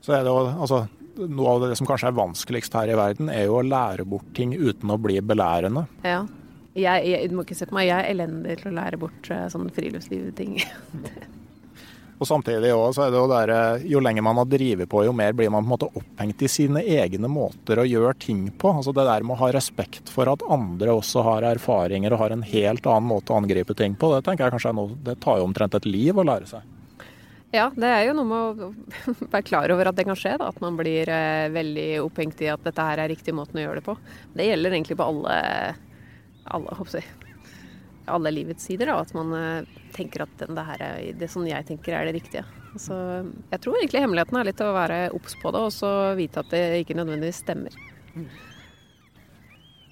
Så 0.04 0.16
er 0.18 0.26
det 0.26 0.34
jo, 0.34 0.48
altså, 0.54 0.86
Noe 1.18 1.50
av 1.56 1.64
det 1.64 1.76
som 1.80 1.88
kanskje 1.90 2.12
er 2.12 2.14
vanskeligst 2.14 2.76
her 2.78 2.92
i 2.94 2.98
verden, 2.98 3.32
er 3.34 3.48
jo 3.48 3.56
å 3.58 3.64
lære 3.66 4.04
bort 4.06 4.28
ting 4.38 4.52
uten 4.54 4.92
å 4.94 5.00
bli 5.02 5.16
belærende. 5.26 5.88
Ja. 6.06 6.20
Jeg, 6.78 7.08
jeg, 7.10 7.32
du 7.32 7.34
må 7.34 7.42
ikke 7.42 7.58
se 7.58 7.66
på 7.66 7.74
meg, 7.74 7.88
jeg 7.88 8.04
er 8.04 8.12
elendig 8.12 8.60
til 8.60 8.70
å 8.70 8.76
lære 8.78 9.00
bort 9.02 9.32
uh, 9.34 9.48
sånne 9.50 9.74
friluftslivting. 9.74 10.60
Og 12.18 12.26
samtidig 12.26 12.72
også, 12.74 12.96
så 12.98 13.04
er 13.06 13.12
det 13.14 13.20
jo 13.20 13.28
der, 13.30 13.52
jo 13.86 14.00
lenger 14.02 14.26
man 14.26 14.40
har 14.42 14.48
drevet 14.50 14.90
på, 14.90 15.04
jo 15.06 15.14
mer 15.14 15.36
blir 15.38 15.52
man 15.54 15.62
på 15.62 15.68
en 15.68 15.74
måte 15.76 15.90
opphengt 16.00 16.42
i 16.42 16.50
sine 16.50 16.82
egne 16.82 17.30
måter 17.30 17.78
å 17.78 17.86
gjøre 17.86 18.16
ting 18.24 18.48
på. 18.58 18.72
Altså 18.80 18.94
Det 18.96 19.06
der 19.06 19.26
med 19.26 19.36
å 19.36 19.42
ha 19.44 19.52
respekt 19.54 20.10
for 20.10 20.32
at 20.32 20.46
andre 20.50 20.96
også 20.98 21.22
har 21.28 21.46
erfaringer 21.52 22.16
og 22.16 22.24
har 22.24 22.34
en 22.34 22.48
helt 22.48 22.90
annen 22.90 23.12
måte 23.12 23.36
å 23.36 23.38
angripe 23.38 23.78
ting 23.78 23.94
på, 23.94 24.10
det 24.16 24.24
tenker 24.26 24.48
jeg 24.48 24.58
kanskje 24.58 24.74
er 24.74 24.80
noe, 24.80 24.98
det 25.06 25.20
tar 25.22 25.38
jo 25.38 25.46
omtrent 25.46 25.78
et 25.78 25.86
liv 25.86 26.18
å 26.18 26.26
lære 26.26 26.50
seg. 26.50 26.74
Ja, 27.54 27.70
det 27.72 27.88
er 27.88 28.02
jo 28.10 28.18
noe 28.18 28.28
med 28.28 28.66
å 28.66 28.72
være 29.36 29.46
klar 29.46 29.72
over 29.72 29.92
at 29.92 30.00
det 30.00 30.08
kan 30.10 30.18
skje. 30.20 30.34
Da. 30.42 30.50
At 30.50 30.58
man 30.64 30.76
blir 30.80 31.10
eh, 31.14 31.54
veldig 31.54 31.88
opphengt 32.04 32.42
i 32.44 32.50
at 32.52 32.66
dette 32.66 32.90
her 32.90 33.04
er 33.04 33.14
riktig 33.14 33.36
måten 33.38 33.62
å 33.62 33.68
gjøre 33.68 33.80
det 33.80 33.88
på. 33.88 33.96
Det 34.34 34.50
gjelder 34.50 34.74
egentlig 34.74 34.98
på 35.00 35.08
alle, 35.14 35.38
alle 36.58 36.82
håper 36.82 36.98
jeg, 37.00 37.27
alle 38.08 38.32
livets 38.34 38.68
sider. 38.68 38.92
Da, 38.92 39.02
at 39.04 39.14
man 39.18 39.34
eh, 39.38 39.78
tenker 39.96 40.26
at 40.26 40.34
den, 40.42 40.56
det, 40.58 40.66
her 40.72 40.84
er, 40.84 41.14
det 41.20 41.30
som 41.32 41.46
jeg 41.48 41.68
tenker 41.68 41.96
er 41.98 42.08
det 42.08 42.18
riktige. 42.20 42.44
Så 42.78 42.96
jeg 43.52 43.62
tror 43.64 43.80
egentlig 43.80 44.04
hemmeligheten 44.04 44.40
er 44.40 44.50
litt 44.50 44.62
å 44.62 44.74
være 44.76 45.00
obs 45.18 45.38
på 45.42 45.54
det, 45.54 45.64
og 45.70 45.74
så 45.74 45.94
vite 46.18 46.44
at 46.44 46.52
det 46.54 46.66
ikke 46.84 46.98
nødvendigvis 47.00 47.42
stemmer. 47.46 47.78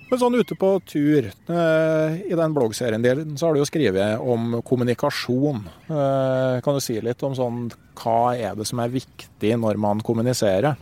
Men 0.06 0.22
sånn 0.22 0.38
ute 0.38 0.58
på 0.60 0.70
tur, 0.86 1.32
eh, 1.32 2.18
i 2.30 2.36
den 2.38 2.54
bloggserien 2.54 3.02
din, 3.02 3.38
så 3.38 3.48
har 3.48 3.56
du 3.56 3.64
jo 3.64 3.70
skrevet 3.70 4.22
om 4.22 4.60
kommunikasjon. 4.66 5.64
Eh, 5.90 6.60
kan 6.62 6.78
du 6.78 6.84
si 6.84 7.00
litt 7.02 7.24
om 7.26 7.34
sånn, 7.38 7.64
hva 7.98 8.36
er 8.38 8.54
det 8.60 8.68
som 8.70 8.84
er 8.84 8.94
viktig 8.94 9.56
når 9.58 9.82
man 9.82 10.04
kommuniserer? 10.06 10.78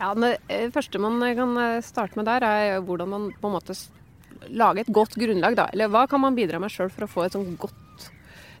Ja, 0.00 0.14
Det 0.14 0.38
første 0.72 1.00
man 1.00 1.20
kan 1.36 1.82
starte 1.84 2.16
med 2.16 2.28
der, 2.28 2.44
er 2.44 2.80
hvordan 2.80 3.08
man 3.08 3.32
på 3.40 3.48
en 3.48 3.56
måte 3.56 3.76
lage 4.48 4.84
et 4.84 4.92
godt 4.94 5.16
grunnlag, 5.20 5.56
da. 5.58 5.68
Eller 5.74 5.90
hva 5.92 6.06
kan 6.10 6.22
man 6.22 6.36
bidra 6.38 6.60
med 6.62 6.72
sjøl 6.72 6.90
for 6.92 7.06
å 7.06 7.10
få 7.10 7.26
et 7.26 7.36
sånn 7.36 7.56
godt 7.60 8.08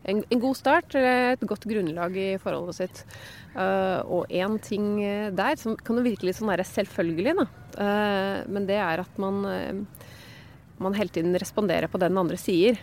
en, 0.02 0.22
en, 0.22 0.40
god 0.40 0.56
start, 0.56 0.94
eller 0.96 1.34
et 1.34 1.46
godt 1.48 1.66
grunnlag 1.68 2.16
i 2.16 2.28
forholdet 2.40 2.78
sitt. 2.78 3.02
Uh, 3.52 4.00
og 4.06 4.32
én 4.32 4.56
ting 4.62 5.00
der 5.36 5.58
som 5.60 5.76
kan 5.76 5.98
jo 5.98 6.06
virke 6.06 6.28
litt 6.28 6.38
sånn 6.38 6.52
selvfølgelig, 6.70 7.36
da. 7.40 7.46
Uh, 7.76 8.36
men 8.50 8.68
det 8.68 8.78
er 8.80 9.02
at 9.04 9.20
man, 9.20 9.42
uh, 9.44 10.10
man 10.80 10.96
hele 10.96 11.12
tiden 11.12 11.36
responderer 11.36 11.90
på 11.90 12.00
det 12.00 12.10
den 12.12 12.22
andre 12.22 12.40
sier. 12.40 12.80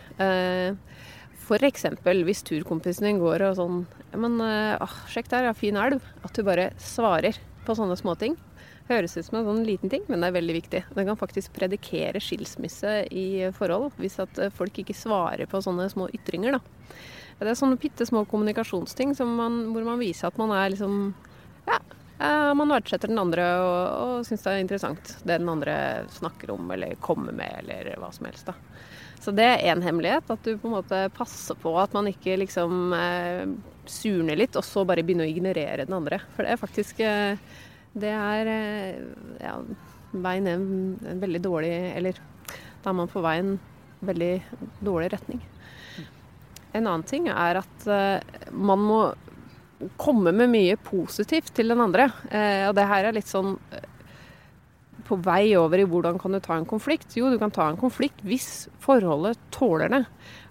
F.eks. 1.48 1.86
hvis 2.04 2.44
turkompisen 2.44 3.08
din 3.08 3.22
går 3.22 3.46
og 3.48 3.56
sånn 3.56 3.78
men, 4.20 4.36
ah, 4.40 4.98
'Sjekk 5.08 5.30
der, 5.32 5.48
ja, 5.48 5.54
fin 5.56 5.76
elv.' 5.80 6.04
At 6.24 6.36
du 6.36 6.44
bare 6.44 6.70
svarer 6.76 7.36
på 7.64 7.76
sånne 7.76 7.96
småting. 7.96 8.36
Høres 8.88 9.16
ut 9.18 9.26
som 9.26 9.38
en 9.40 9.46
sånn 9.50 9.66
liten 9.68 9.92
ting, 9.92 10.04
men 10.08 10.22
det 10.22 10.30
er 10.30 10.38
veldig 10.38 10.56
viktig. 10.56 10.82
Den 10.96 11.08
kan 11.10 11.20
faktisk 11.20 11.52
predikere 11.56 12.22
skilsmisse 12.24 13.02
i 13.12 13.28
forhold, 13.56 13.92
hvis 14.00 14.18
at 14.24 14.40
eh, 14.40 14.54
folk 14.54 14.80
ikke 14.80 14.96
svarer 14.96 15.50
på 15.50 15.60
sånne 15.64 15.90
små 15.92 16.08
ytringer. 16.16 16.56
Da. 16.56 16.96
Det 17.38 17.52
er 17.52 17.58
sånne 17.58 17.78
bitte 17.78 18.06
små 18.08 18.24
kommunikasjonsting 18.26 19.12
man, 19.28 19.60
hvor 19.74 19.84
man 19.86 20.00
viser 20.00 20.30
at 20.30 20.40
man 20.40 20.54
er 20.56 20.72
liksom 20.74 21.12
Ja, 21.68 21.78
man 22.58 22.72
verdsetter 22.72 23.12
den 23.12 23.20
andre 23.20 23.44
og, 23.62 23.82
og 24.02 24.26
syns 24.26 24.42
det 24.42 24.50
er 24.50 24.62
interessant 24.64 25.12
det 25.22 25.36
den 25.38 25.52
andre 25.52 25.74
snakker 26.16 26.50
om 26.50 26.72
eller 26.74 26.96
kommer 27.04 27.36
med, 27.36 27.60
eller 27.60 27.92
hva 28.00 28.08
som 28.10 28.26
helst. 28.26 28.48
da. 28.48 28.56
Så 29.20 29.34
det 29.34 29.44
er 29.44 29.64
én 29.72 29.82
hemmelighet, 29.82 30.30
at 30.30 30.44
du 30.46 30.56
på 30.56 30.68
en 30.70 30.76
måte 30.78 30.98
passer 31.14 31.58
på 31.58 31.74
at 31.80 31.94
man 31.94 32.08
ikke 32.10 32.38
liksom 32.40 32.92
eh, 32.94 33.46
surner 33.88 34.38
litt, 34.38 34.56
og 34.58 34.66
så 34.66 34.84
bare 34.86 35.02
begynner 35.06 35.26
å 35.26 35.32
ignorere 35.32 35.84
den 35.84 35.96
andre. 35.96 36.20
For 36.34 36.46
det 36.46 36.54
er 36.54 36.60
faktisk 36.60 37.02
eh, 37.04 37.56
det 38.00 38.12
er 38.14 38.50
eh, 38.52 39.00
ja, 39.42 39.56
veien 40.12 40.48
er 40.48 40.58
en 40.58 41.20
veldig 41.22 41.40
dårlig 41.44 41.72
Eller 41.98 42.20
da 42.82 42.92
er 42.92 42.98
man 43.00 43.10
på 43.10 43.22
vei 43.24 43.38
en 43.42 43.56
veldig 44.06 44.32
dårlig 44.86 45.08
retning. 45.12 45.40
En 46.70 46.86
annen 46.86 47.02
ting 47.08 47.26
er 47.32 47.58
at 47.58 47.86
uh, 47.90 48.20
man 48.54 48.84
må 48.86 48.98
komme 49.98 50.30
med 50.30 50.52
mye 50.52 50.76
positivt 50.78 51.50
til 51.56 51.74
den 51.74 51.82
andre. 51.82 52.06
Uh, 52.30 52.68
og 52.68 52.76
det 52.78 52.86
her 52.86 53.08
er 53.08 53.16
litt 53.16 53.26
sånn 53.26 53.56
på 55.08 55.16
vei 55.24 55.56
over 55.58 55.80
i 55.80 55.86
hvordan 55.88 56.18
kan 56.20 56.34
du 56.34 56.40
ta 56.44 56.56
en 56.58 56.68
konflikt. 56.68 57.16
Jo, 57.16 57.30
du 57.32 57.38
kan 57.40 57.52
ta 57.54 57.68
en 57.70 57.80
konflikt 57.80 58.20
hvis 58.28 58.68
forholdet 58.84 59.40
tåler 59.54 59.90
det. 59.92 60.02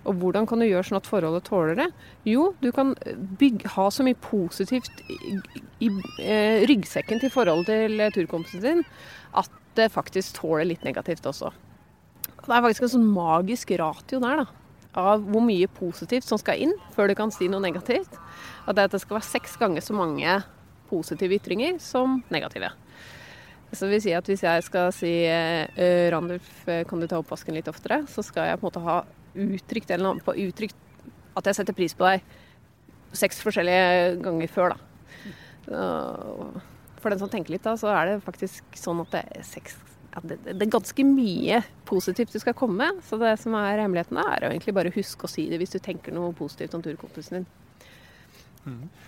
Og 0.08 0.18
hvordan 0.22 0.48
kan 0.50 0.62
du 0.62 0.68
gjøre 0.68 0.88
sånn 0.88 1.00
at 1.02 1.10
forholdet 1.10 1.46
tåler 1.48 1.78
det? 1.78 1.88
Jo, 2.28 2.52
du 2.64 2.72
kan 2.76 2.96
bygge, 3.40 3.70
ha 3.76 3.88
så 3.94 4.06
mye 4.08 4.18
positivt 4.24 5.04
i, 5.12 5.38
i 5.86 5.92
eh, 6.24 6.66
ryggsekken 6.70 7.22
til 7.22 7.34
forholdet 7.34 7.70
til 7.92 8.04
turkompisen 8.16 8.64
din 8.64 8.84
at 9.38 9.52
det 9.78 9.92
faktisk 9.94 10.40
tåler 10.40 10.70
litt 10.72 10.86
negativt 10.88 11.28
også. 11.30 11.52
Det 12.48 12.54
er 12.54 12.64
faktisk 12.64 12.88
en 12.88 12.96
sånn 12.96 13.10
magisk 13.12 13.74
ratio 13.78 14.22
der, 14.24 14.44
da. 14.44 14.48
Av 14.98 15.22
hvor 15.22 15.44
mye 15.46 15.68
positivt 15.70 16.26
som 16.26 16.40
skal 16.42 16.64
inn 16.64 16.72
før 16.96 17.12
du 17.12 17.18
kan 17.20 17.34
si 17.34 17.50
noe 17.52 17.62
negativt. 17.62 18.16
At 18.66 18.80
det, 18.80 19.02
skal 19.04 19.20
være 19.20 19.28
seks 19.28 19.58
ganger 19.60 19.84
så 19.84 19.94
mange 19.94 20.40
positive 20.90 21.38
ytringer 21.38 21.78
som 21.84 22.22
negative. 22.34 22.72
Så 23.76 23.90
vil 23.92 24.02
si 24.04 24.14
at 24.16 24.28
hvis 24.30 24.46
jeg 24.46 24.64
skal 24.64 24.92
si 24.96 25.12
uh, 25.28 26.08
Randulf, 26.14 26.52
eh, 26.72 26.86
kan 26.88 27.02
du 27.02 27.08
ta 27.10 27.20
oppvasken 27.20 27.58
litt 27.58 27.68
oftere, 27.68 28.04
så 28.08 28.24
skal 28.24 28.48
jeg 28.48 28.60
på 28.62 28.68
en 28.68 28.70
måte 28.70 28.84
ha 28.86 29.02
uttrykt, 29.38 29.92
eller 29.92 30.22
på 30.24 30.38
uttrykt 30.48 30.78
at 31.38 31.50
jeg 31.50 31.60
setter 31.60 31.76
pris 31.76 31.94
på 31.98 32.08
deg 32.08 32.24
seks 33.18 33.42
forskjellige 33.44 34.16
ganger 34.24 34.52
før, 34.52 34.74
da. 34.74 34.80
For 36.98 37.12
den 37.12 37.20
som 37.22 37.30
tenker 37.32 37.54
litt, 37.54 37.66
da, 37.66 37.76
så 37.80 37.92
er 37.94 38.10
det 38.10 38.24
faktisk 38.26 38.80
sånn 38.80 39.04
at 39.04 39.14
det 39.14 39.22
er 39.36 39.46
seks 39.46 39.78
ja, 40.18 40.24
det, 40.24 40.40
det, 40.48 40.64
er 40.66 40.74
ganske 40.74 41.04
mye 41.06 41.62
positivt 41.86 42.34
du 42.34 42.40
skal 42.42 42.56
komme 42.58 42.80
med. 42.82 43.04
Så 43.06 43.20
det 43.22 43.36
som 43.42 43.54
er 43.60 43.84
hemmeligheten, 43.84 44.18
er 44.18 44.48
å 44.48 44.50
egentlig 44.50 44.74
bare 44.74 44.94
huske 44.96 45.28
å 45.28 45.32
si 45.32 45.46
det 45.52 45.60
hvis 45.62 45.76
du 45.76 45.80
tenker 45.84 46.16
noe 46.16 46.34
positivt 46.38 46.74
om 46.74 46.82
turkompisen 46.82 47.40
din. 47.40 47.50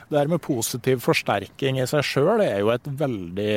Det 0.09 0.17
her 0.17 0.29
med 0.31 0.41
positiv 0.41 1.01
forsterking 1.03 1.79
i 1.79 1.85
seg 1.89 2.05
sjøl 2.05 2.41
er 2.41 2.61
jo 2.63 2.71
et 2.73 2.87
veldig 2.99 3.51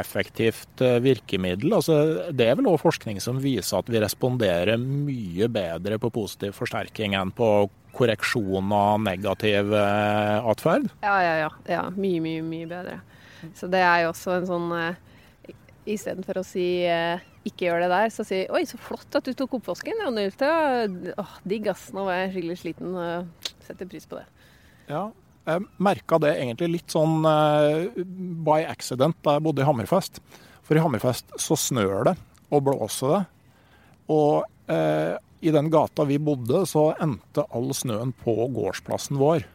effektivt 0.00 0.82
eh, 0.84 1.00
virkemiddel. 1.04 1.74
Altså, 1.76 1.96
det 2.32 2.46
er 2.46 2.56
vel 2.58 2.70
òg 2.70 2.78
forskning 2.82 3.20
som 3.22 3.40
viser 3.42 3.80
at 3.80 3.90
vi 3.90 4.00
responderer 4.02 4.80
mye 4.80 5.50
bedre 5.52 6.00
på 6.00 6.12
positiv 6.14 6.56
forsterking 6.56 7.16
enn 7.18 7.34
på 7.36 7.50
korreksjon 7.96 8.72
av 8.76 9.02
negativ 9.02 9.74
eh, 9.76 10.48
atferd? 10.52 10.88
Ja, 11.04 11.18
ja, 11.26 11.36
ja, 11.44 11.52
ja. 11.68 11.84
Mye, 11.96 12.22
mye, 12.24 12.46
mye 12.46 12.70
bedre. 12.70 13.00
Så 13.58 13.68
det 13.72 13.82
er 13.84 14.04
jo 14.04 14.14
også 14.14 14.38
en 14.38 14.50
sånn 14.50 14.74
eh, 14.78 15.06
Istedenfor 15.90 16.36
å 16.38 16.42
si 16.44 16.62
ikke 17.48 17.64
gjør 17.64 17.80
det 17.80 17.86
der, 17.88 18.10
så 18.12 18.22
si 18.28 18.42
oi, 18.52 18.60
så 18.68 18.76
flott 18.78 19.16
at 19.16 19.26
du 19.26 19.32
tok 19.34 19.56
oppvasken. 19.56 20.04
Åh, 20.04 21.32
digg 21.48 21.70
ass, 21.72 21.86
nå 21.96 22.04
var 22.06 22.18
jeg 22.20 22.34
skikkelig 22.34 22.58
sliten. 22.60 22.98
Setter 23.64 23.88
pris 23.88 24.04
på 24.06 24.20
det. 24.20 24.26
Ja, 24.92 25.06
jeg 25.48 25.64
merka 25.82 26.18
det 26.22 26.34
egentlig 26.36 26.68
litt 26.76 26.92
sånn 26.92 27.24
uh, 27.24 27.88
by 28.44 28.64
accident 28.68 29.16
da 29.24 29.36
jeg 29.36 29.44
bodde 29.46 29.64
i 29.64 29.68
Hammerfest. 29.68 30.20
For 30.66 30.78
i 30.78 30.82
Hammerfest 30.84 31.32
så 31.40 31.56
snør 31.58 32.10
det 32.10 32.16
og 32.50 32.66
blåser 32.66 33.14
det. 33.14 33.22
Og 34.10 34.70
eh, 34.70 35.14
i 35.40 35.52
den 35.54 35.70
gata 35.70 36.04
vi 36.06 36.18
bodde, 36.22 36.64
så 36.66 36.90
endte 37.00 37.46
all 37.54 37.70
snøen 37.74 38.12
på 38.24 38.34
gårdsplassen 38.54 39.18
vår. 39.20 39.46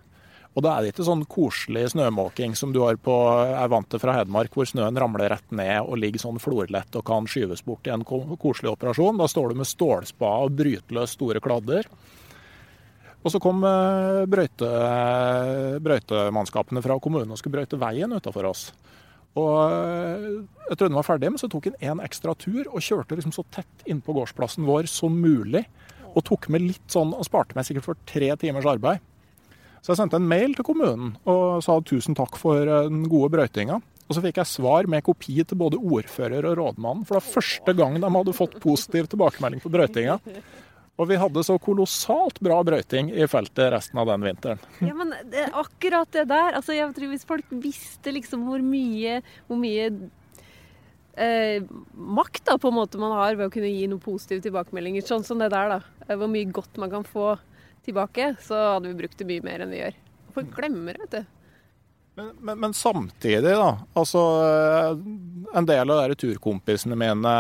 Og 0.56 0.64
da 0.64 0.72
er 0.72 0.86
det 0.86 0.94
ikke 0.94 1.06
sånn 1.08 1.26
koselig 1.28 1.90
snømåking 1.92 2.56
som 2.56 2.72
du 2.72 2.80
har 2.86 2.96
på, 2.96 3.14
er 3.44 3.72
vant 3.72 3.90
til 3.92 4.00
fra 4.00 4.16
Hedmark, 4.16 4.54
hvor 4.56 4.68
snøen 4.70 4.96
ramler 5.00 5.34
rett 5.34 5.50
ned 5.52 5.84
og 5.84 6.00
ligger 6.00 6.24
sånn 6.24 6.40
florlett 6.40 6.96
og 6.96 7.04
kan 7.08 7.28
skyves 7.28 7.66
bort 7.68 7.88
i 7.90 7.92
en 7.92 8.06
koselig 8.08 8.72
operasjon. 8.72 9.20
Da 9.20 9.28
står 9.28 9.52
du 9.52 9.60
med 9.60 9.68
stålspa 9.68 10.32
og 10.46 10.56
bryter 10.56 10.96
løs 10.96 11.18
store 11.18 11.44
kladder. 11.44 11.92
Og 13.26 13.34
så 13.34 13.42
kom 13.42 13.64
eh, 13.66 14.24
brøyte, 14.30 14.68
brøytemannskapene 15.82 16.84
fra 16.86 17.00
kommunen 17.02 17.34
og 17.34 17.40
skulle 17.42 17.58
brøyte 17.58 17.80
veien 17.82 18.14
utafor 18.14 18.52
oss. 18.52 18.68
Og 19.36 19.56
eh, 19.66 20.28
etter 20.70 20.86
at 20.86 20.92
den 20.92 21.00
var 21.00 21.08
ferdig, 21.08 21.32
men 21.34 21.42
så 21.42 21.50
tok 21.52 21.72
han 21.72 21.82
en 21.90 22.04
ekstra 22.06 22.36
tur 22.38 22.70
og 22.70 22.84
kjørte 22.86 23.18
liksom 23.18 23.34
så 23.36 23.44
tett 23.52 23.90
innpå 23.90 24.14
gårdsplassen 24.16 24.68
vår 24.68 24.88
som 24.92 25.18
mulig. 25.18 25.66
Og 26.16 26.24
tok 26.30 26.48
med 26.54 26.64
litt 26.64 26.86
sånn, 26.94 27.12
og 27.18 27.26
sparte 27.28 27.58
meg 27.58 27.68
sikkert 27.68 27.90
for 27.90 28.06
tre 28.08 28.30
timers 28.40 28.70
arbeid. 28.70 29.02
Så 29.82 29.92
jeg 29.92 30.00
sendte 30.00 30.18
en 30.22 30.30
mail 30.30 30.56
til 30.58 30.66
kommunen 30.66 31.12
og 31.30 31.60
sa 31.66 31.76
tusen 31.86 32.16
takk 32.18 32.40
for 32.40 32.62
eh, 32.62 32.88
den 32.92 33.10
gode 33.10 33.34
brøytinga. 33.34 33.82
Og 34.06 34.14
så 34.14 34.22
fikk 34.22 34.38
jeg 34.38 34.52
svar 34.52 34.86
med 34.90 35.02
kopi 35.06 35.40
til 35.42 35.58
både 35.58 35.82
ordfører 35.82 36.46
og 36.46 36.60
rådmannen, 36.60 37.08
for 37.08 37.18
det 37.18 37.24
var 37.24 37.34
første 37.40 37.74
gang 37.74 37.98
de 37.98 38.12
hadde 38.16 38.38
fått 38.38 38.60
positiv 38.62 39.10
tilbakemelding 39.10 39.64
på 39.64 39.72
brøytinga. 39.74 40.20
Og 40.96 41.10
vi 41.10 41.18
hadde 41.20 41.44
så 41.44 41.58
kolossalt 41.60 42.38
bra 42.44 42.62
brøyting 42.64 43.10
i 43.12 43.26
feltet 43.28 43.74
resten 43.74 44.00
av 44.00 44.08
den 44.08 44.24
vinteren. 44.30 44.62
Ja, 44.80 44.94
men 44.96 45.12
det, 45.32 45.50
akkurat 45.52 46.12
det 46.16 46.24
der 46.32 46.56
altså 46.56 46.76
jeg 46.76 46.94
tror 46.96 47.12
Hvis 47.12 47.28
folk 47.28 47.50
visste 47.52 48.14
liksom 48.16 48.46
hvor 48.48 48.64
mye, 48.64 49.18
hvor 49.50 49.60
mye 49.60 49.90
eh, 51.20 51.68
makt 51.94 52.46
da, 52.48 52.56
på 52.62 52.72
en 52.72 52.80
måte 52.80 53.02
man 53.02 53.16
har 53.18 53.36
ved 53.36 53.50
å 53.50 53.54
kunne 53.54 53.74
gi 53.74 53.90
noen 53.92 54.04
positive 54.04 54.44
tilbakemeldinger, 54.46 55.04
sånn 55.04 55.28
som 55.28 55.44
det 55.44 55.52
der, 55.52 55.76
da. 55.76 56.16
Hvor 56.16 56.32
mye 56.32 56.48
godt 56.56 56.80
man 56.80 56.94
kan 56.94 57.08
få 57.08 57.34
tilbake, 57.86 58.34
så 58.44 58.60
hadde 58.76 58.92
vi 58.92 59.00
brukt 59.04 59.20
det 59.20 59.28
mye 59.30 59.44
mer 59.46 59.66
enn 59.66 59.76
vi 59.76 59.84
gjør. 59.84 60.00
Folk 60.36 60.56
glemmer 60.56 60.96
det, 60.96 61.06
vet 61.06 61.18
du. 61.20 61.36
Men, 62.16 62.30
men, 62.40 62.60
men, 62.60 62.74
samtidig, 62.74 63.52
da. 63.52 63.72
Altså 63.94 64.22
en 65.56 65.66
del 65.68 65.92
av 65.92 66.06
de 66.08 66.16
turkompisene 66.20 66.96
mine 66.96 67.34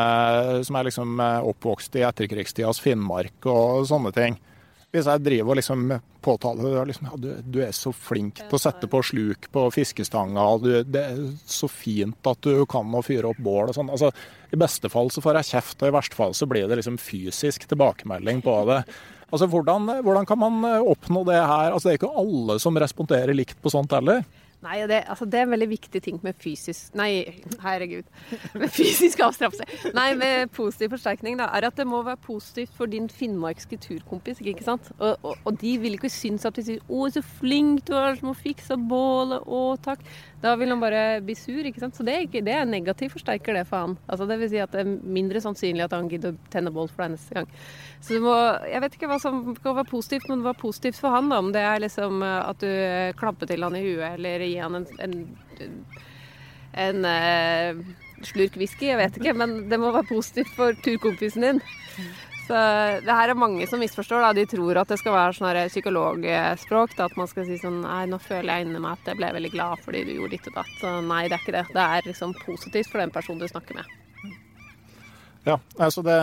som 0.67 0.75
er 0.75 0.89
liksom 0.89 1.21
oppvokst 1.23 1.95
i 1.95 2.03
etterkrigstidas 2.03 2.81
Finnmark 2.83 3.47
og 3.47 3.87
sånne 3.87 4.11
ting. 4.15 4.35
Hvis 4.95 5.07
jeg 5.11 5.23
driver 5.25 5.51
og 5.51 5.57
liksom 5.59 5.89
påtaler 6.23 6.85
liksom, 6.87 7.09
ja, 7.09 7.17
du, 7.19 7.27
du, 7.43 7.57
er 7.65 7.73
så 7.75 7.91
flink 7.91 8.39
til 8.39 8.55
å 8.55 8.61
sette 8.61 8.87
på 8.91 9.01
sluk 9.03 9.49
på 9.51 9.65
fiskestanga, 9.75 10.45
du, 10.63 10.69
det 10.87 11.01
er 11.01 11.17
så 11.51 11.67
fint 11.71 12.29
at 12.31 12.39
du 12.45 12.63
kan 12.69 12.93
å 12.95 13.03
fyre 13.03 13.33
opp 13.33 13.41
bål 13.43 13.73
og 13.73 13.75
sånn. 13.75 13.91
Altså, 13.91 14.11
I 14.55 14.59
beste 14.59 14.91
fall 14.91 15.11
så 15.11 15.23
får 15.23 15.41
jeg 15.41 15.49
kjeft, 15.51 15.81
og 15.81 15.91
i 15.91 15.95
verste 15.97 16.19
fall 16.19 16.37
så 16.37 16.47
blir 16.47 16.69
det 16.71 16.79
liksom 16.79 16.99
fysisk 17.01 17.67
tilbakemelding 17.67 18.39
på 18.45 18.55
det. 18.71 18.79
Altså, 19.31 19.49
hvordan, 19.51 19.97
hvordan, 20.05 20.27
kan 20.29 20.39
man 20.39 20.63
eh, 20.69 20.87
oppnå 20.95 21.25
det 21.27 21.41
her? 21.41 21.73
Altså, 21.73 21.89
det 21.89 21.95
er 21.95 22.01
ikke 22.01 22.23
alle 22.23 22.59
som 22.63 22.79
responderer 22.79 23.35
likt 23.35 23.59
på 23.59 23.73
sånt 23.73 23.91
heller. 23.95 24.23
Nei, 24.65 24.79
det, 24.89 25.03
altså, 25.05 25.25
det, 25.29 25.39
er 25.39 25.45
en 25.45 25.53
veldig 25.53 25.67
viktig 25.69 26.01
ting 26.01 26.19
med 26.25 26.33
fysisk 26.41 26.95
Nei, 26.97 27.09
herregud. 27.61 28.07
Med 28.57 28.69
fysisk 28.73 29.21
avstraffelse. 29.21 29.91
Nei, 29.93 30.07
med 30.17 30.49
positiv 30.55 30.95
forsterkning, 30.95 31.37
da, 31.39 31.51
er 31.53 31.67
at 31.69 31.77
det 31.77 31.85
må 31.87 32.01
være 32.05 32.17
positivt 32.23 32.73
for 32.77 32.89
din 32.89 33.09
finnmarkske 33.09 33.77
turkompis. 33.83 34.41
ikke 34.41 34.65
sant? 34.65 34.89
Og, 34.97 35.17
og, 35.21 35.37
og 35.45 35.61
de 35.61 35.75
vil 35.81 35.99
ikke 35.99 36.09
synes 36.09 36.45
at 36.45 36.57
vi 36.57 36.65
sier 36.69 36.81
'Å, 36.89 37.09
så 37.13 37.21
flink 37.21 37.85
du 37.87 37.93
er 37.99 38.17
som 38.17 38.31
å 38.33 38.37
fikse 38.37 38.77
bålet', 38.89 39.45
'Å, 39.45 39.61
takk'. 39.85 40.09
Da 40.45 40.51
vil 40.59 40.69
han 40.69 40.81
bare 40.81 41.21
bli 41.25 41.33
sur. 41.37 41.65
ikke 41.65 41.81
sant? 41.81 41.97
Så 41.97 42.05
det 42.05 42.13
er, 42.13 42.25
ikke, 42.27 42.43
det 42.45 42.53
er 42.53 42.67
negativt, 42.69 43.15
forsterker, 43.15 43.57
det 43.57 43.65
for 43.69 43.87
han. 43.87 43.95
Altså, 44.05 44.27
det 44.29 44.37
vil 44.41 44.51
si 44.51 44.61
at 44.61 44.75
det 44.75 44.83
er 44.83 44.91
mindre 45.17 45.41
sannsynlig 45.41 45.87
at 45.87 45.95
han 45.97 46.09
gidder 46.11 46.35
å 46.35 46.51
tenne 46.53 46.73
bål 46.75 46.91
for 46.91 47.05
deg 47.05 47.15
neste 47.15 47.39
gang. 47.39 47.49
Så 48.05 48.21
må, 48.21 48.35
Jeg 48.69 48.83
vet 48.83 48.97
ikke 48.97 49.09
hva 49.09 49.19
som 49.23 49.41
kan 49.55 49.79
være 49.79 49.89
positivt, 49.89 50.29
men 50.29 50.43
det 50.43 50.49
var 50.51 50.61
positivt 50.61 51.01
for 51.01 51.15
han. 51.17 51.31
da, 51.33 51.41
Om 51.41 51.51
det 51.55 51.65
er 51.65 51.81
liksom 51.81 52.21
at 52.25 52.61
du 52.61 52.69
klapper 53.17 53.49
til 53.49 53.65
han 53.65 53.77
i 53.79 53.85
huet 53.87 54.05
eller 54.13 54.45
gir 54.45 54.67
han 54.67 54.81
en, 54.81 54.87
en, 55.01 55.75
en 56.85 57.09
uh, 57.09 57.81
slurk 58.25 58.59
whisky, 58.61 58.91
jeg 58.91 59.01
vet 59.01 59.17
ikke. 59.17 59.33
Men 59.41 59.57
det 59.71 59.81
må 59.81 59.93
være 59.95 60.11
positivt 60.13 60.53
for 60.57 60.77
turkompisen 60.85 61.47
din. 61.47 61.63
Så 62.45 62.53
det 63.01 63.17
her 63.17 63.31
er 63.31 63.37
mange 63.37 63.65
som 63.69 63.81
misforstår. 63.81 64.21
da, 64.21 64.33
De 64.37 64.45
tror 64.49 64.77
at 64.77 64.91
det 64.91 64.99
skal 65.01 65.15
være 65.15 65.37
sånn 65.39 65.71
psykologspråk. 65.73 66.95
Da, 66.97 67.09
at 67.09 67.17
man 67.17 67.29
skal 67.31 67.47
si 67.49 67.57
sånn 67.61 67.81
Nei, 67.85 68.03
nå 68.09 68.21
føler 68.21 68.51
jeg 68.51 68.67
inni 68.67 68.81
meg 68.81 68.99
at 68.99 69.11
jeg 69.11 69.21
ble 69.21 69.33
veldig 69.39 69.53
glad 69.55 69.85
fordi 69.85 70.05
du 70.05 70.15
gjorde 70.19 70.37
ditt 70.37 70.49
og 70.51 70.61
datt. 70.61 70.73
Så 70.81 70.95
nei, 71.05 71.25
det 71.25 71.37
er 71.37 71.45
ikke 71.45 71.57
det. 71.57 71.67
Det 71.73 71.85
er 71.85 72.09
liksom 72.11 72.35
positivt 72.45 72.91
for 72.91 73.01
den 73.01 73.13
personen 73.13 73.41
du 73.41 73.49
snakker 73.49 73.81
med. 73.81 73.93
Ja, 75.45 75.59
altså 75.77 76.01
det, 76.01 76.15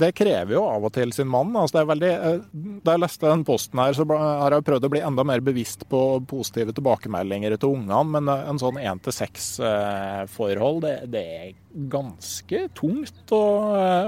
det, 0.00 0.14
krever 0.16 0.54
jo 0.54 0.62
av 0.64 0.86
og 0.88 0.92
til 0.96 1.10
sin 1.12 1.28
mann. 1.28 1.50
Altså 1.52 1.76
det 1.76 1.82
er 1.82 1.88
veldig, 1.90 2.12
eh, 2.16 2.38
da 2.80 2.94
jeg 2.94 3.02
leste 3.02 3.28
den 3.28 3.42
posten 3.44 3.76
her, 3.82 3.92
så 3.96 4.06
har 4.08 4.56
jeg 4.56 4.64
prøvd 4.64 4.86
å 4.88 4.90
bli 4.94 5.02
enda 5.04 5.24
mer 5.28 5.42
bevisst 5.44 5.84
på 5.92 6.00
positive 6.28 6.72
tilbakemeldinger 6.76 7.58
til 7.60 7.74
ungene. 7.76 8.12
Men 8.16 8.24
eh, 8.32 8.46
en 8.48 8.60
sånn 8.62 8.80
én-til-seks-forhold, 8.80 10.80
det, 10.86 10.94
det, 11.12 11.24
er 11.42 11.50
ganske 11.92 12.58
tungt 12.80 13.26
å, 13.36 13.44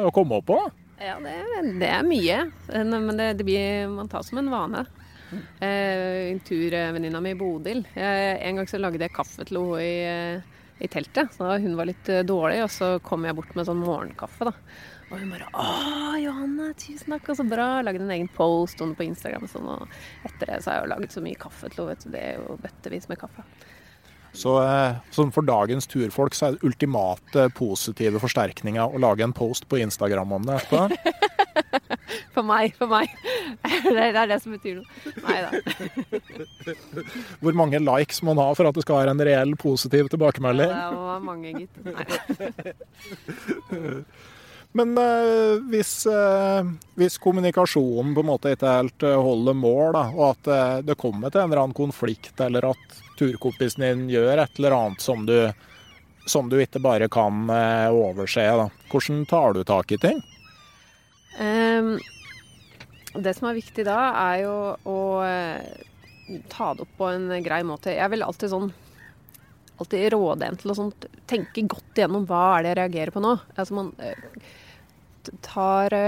å 0.09 0.11
komme 0.17 0.41
opp 0.41 0.49
på. 0.49 0.61
Ja, 1.03 1.19
det, 1.19 1.37
det 1.81 1.89
er 1.91 2.07
mye. 2.07 2.39
Men 2.71 3.17
det, 3.19 3.43
blir, 3.43 3.89
man 3.91 4.11
tar 4.13 4.23
som 4.27 4.39
en 4.39 4.51
vane. 4.53 4.85
Eh, 5.65 6.31
en 6.31 6.41
turvenninna 6.47 7.21
mi, 7.25 7.35
Bodil. 7.35 7.85
En 7.97 8.61
gang 8.61 8.69
så 8.71 8.79
lagde 8.79 9.03
jeg 9.03 9.15
kaffe 9.17 9.47
til 9.49 9.59
henne 9.59 9.83
i 9.83 10.53
i 10.83 10.89
teltet. 10.89 11.35
Så 11.35 11.59
hun 11.59 11.77
var 11.77 11.87
litt 11.87 12.09
eh, 12.11 12.25
dårlig, 12.27 12.63
og 12.65 12.71
så 12.75 12.97
kom 13.05 13.27
jeg 13.27 13.37
bort 13.39 13.55
med 13.55 13.69
sånn 13.69 13.83
morgenkaffe. 13.83 14.49
da. 14.49 14.55
Og 15.13 15.21
hun 15.21 15.31
bare 15.31 15.51
'Å, 15.53 15.67
Johanne, 16.23 16.73
tusen 16.81 17.13
takk, 17.15 17.29
og 17.29 17.39
så 17.39 17.45
bra'. 17.47 17.85
Lagde 17.85 18.03
en 18.03 18.15
egen 18.17 18.31
post 18.33 18.79
på 18.79 19.07
Instagram. 19.07 19.45
Og 19.47 19.53
sånn, 19.53 19.69
og 19.69 19.89
etter 20.25 20.47
det 20.47 20.63
så 20.63 20.71
har 20.71 20.81
jeg 20.81 20.85
jo 20.85 20.95
laget 20.95 21.13
så 21.13 21.23
mye 21.23 21.39
kaffe 21.39 21.71
til 21.71 21.87
henne. 21.87 22.13
Det 22.17 22.23
er 22.23 22.41
jo 22.41 22.59
bøttevis 22.63 23.09
med 23.09 23.21
kaffe. 23.21 23.45
Så 24.33 24.57
sånn 25.13 25.33
for 25.35 25.45
dagens 25.45 25.87
turfolk 25.91 26.35
så 26.37 26.47
er 26.47 26.55
det 26.57 26.65
ultimate 26.65 27.51
positive 27.57 28.21
forsterkninga 28.23 28.87
å 28.89 29.01
lage 29.03 29.27
en 29.27 29.35
post 29.37 29.69
på 29.69 29.83
Instagram 29.85 30.33
om 30.39 30.49
det 30.49 30.57
etterpå? 30.63 31.13
for 32.35 32.47
meg, 32.47 32.75
for 32.79 32.89
meg. 32.91 33.13
Det 33.93 34.05
er 34.09 34.29
det 34.31 34.39
som 34.43 34.55
betyr 34.55 34.81
noe. 34.81 34.87
Nei 35.27 35.39
da. 35.45 35.51
Hvor 37.43 37.57
mange 37.59 37.81
likes 37.83 38.23
må 38.23 38.33
man 38.33 38.47
ha 38.47 38.55
for 38.57 38.69
at 38.69 38.77
det 38.77 38.85
skal 38.87 39.01
være 39.03 39.15
en 39.15 39.25
reell 39.27 39.53
positiv 39.61 40.09
tilbakemelding? 40.13 40.71
Ja, 40.73 40.91
det 40.93 40.99
være 41.09 41.27
mange, 41.27 41.49
gitt. 41.61 41.75
Men 44.73 44.95
eh, 44.97 45.55
hvis, 45.69 45.93
eh, 46.09 46.63
hvis, 46.97 47.19
kommunikasjonen 47.21 48.15
på 48.17 48.25
en 48.25 48.31
måte 48.31 48.55
ikke 48.57 48.77
helt 48.79 49.05
holder 49.05 49.59
mål, 49.59 49.89
da, 49.99 50.05
og 50.17 50.25
at 50.31 50.45
det 50.89 50.97
kommer 51.01 51.29
til 51.29 51.43
en 51.43 51.51
eller 51.51 51.67
annen 51.67 51.77
konflikt, 51.77 52.33
eller 52.41 52.71
at 52.73 53.02
turkompisen 53.23 53.87
din 53.87 54.05
gjør 54.11 54.43
et 54.43 54.61
eller 54.61 54.77
annet 54.77 55.07
som 55.07 55.25
du, 55.29 55.37
som 56.27 56.51
du 56.51 56.59
ikke 56.59 56.83
bare 56.83 57.09
kan 57.13 57.47
overse, 57.49 58.43
da. 58.43 58.69
hvordan 58.91 59.25
tar 59.31 59.57
du 59.57 59.63
tak 59.67 59.95
i 59.95 60.03
ting? 60.03 60.23
Um, 61.41 61.97
det 63.15 63.35
som 63.37 63.49
er 63.49 63.59
viktig 63.59 63.85
da, 63.89 63.99
er 64.33 64.43
jo 64.45 64.57
å 64.89 65.01
uh, 65.25 66.39
ta 66.53 66.73
det 66.75 66.85
opp 66.85 66.97
på 66.99 67.11
en 67.13 67.29
grei 67.45 67.63
måte. 67.67 67.95
Jeg 67.95 68.13
vil 68.13 68.25
alltid 68.25 68.53
sånn 68.53 68.73
alltid 69.81 70.13
råde 70.15 70.47
en 70.47 70.59
til 70.61 70.71
å 70.71 70.77
sånt, 70.79 71.07
tenke 71.27 71.65
godt 71.67 71.97
igjennom 71.99 72.27
hva 72.29 72.43
er 72.55 72.63
det 72.63 72.71
jeg 72.71 72.79
reagerer 72.79 73.15
på 73.15 73.23
nå. 73.25 73.33
Altså 73.57 73.79
man 73.79 73.91
uh, 73.99 74.53
tar 75.45 75.99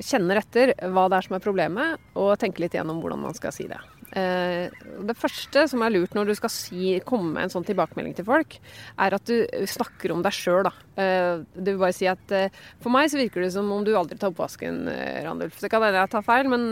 Kjenner 0.00 0.38
etter 0.40 0.70
hva 0.94 1.02
det 1.12 1.18
er 1.18 1.26
som 1.26 1.34
er 1.36 1.42
problemet, 1.44 2.00
og 2.16 2.30
tenker 2.40 2.64
litt 2.64 2.72
igjennom 2.72 3.02
hvordan 3.02 3.20
man 3.20 3.34
skal 3.36 3.52
si 3.52 3.66
det. 3.68 3.76
Eh, 4.10 4.72
det 5.06 5.14
første 5.14 5.62
som 5.70 5.82
er 5.86 5.92
lurt 5.94 6.16
når 6.16 6.30
du 6.30 6.34
skal 6.34 6.50
si, 6.50 6.96
komme 7.06 7.36
med 7.36 7.46
en 7.46 7.52
sånn 7.52 7.66
tilbakemelding 7.68 8.16
til 8.18 8.26
folk, 8.26 8.56
er 8.98 9.14
at 9.14 9.30
du 9.30 9.46
snakker 9.70 10.14
om 10.14 10.24
deg 10.24 10.34
sjøl. 10.34 10.66
Eh, 10.98 11.44
du 11.54 11.72
vil 11.72 11.80
bare 11.82 11.94
si 11.96 12.08
at 12.10 12.34
eh, 12.34 12.50
For 12.82 12.90
meg 12.92 13.10
så 13.12 13.20
virker 13.20 13.44
det 13.44 13.52
som 13.54 13.70
om 13.70 13.86
du 13.86 13.92
aldri 13.94 14.18
tar 14.18 14.34
oppvasken, 14.34 14.82
Randulf. 15.26 15.60
Det 15.62 15.70
kan 15.70 15.84
hende 15.86 16.02
jeg 16.02 16.14
tar 16.16 16.26
feil, 16.26 16.50
men, 16.50 16.68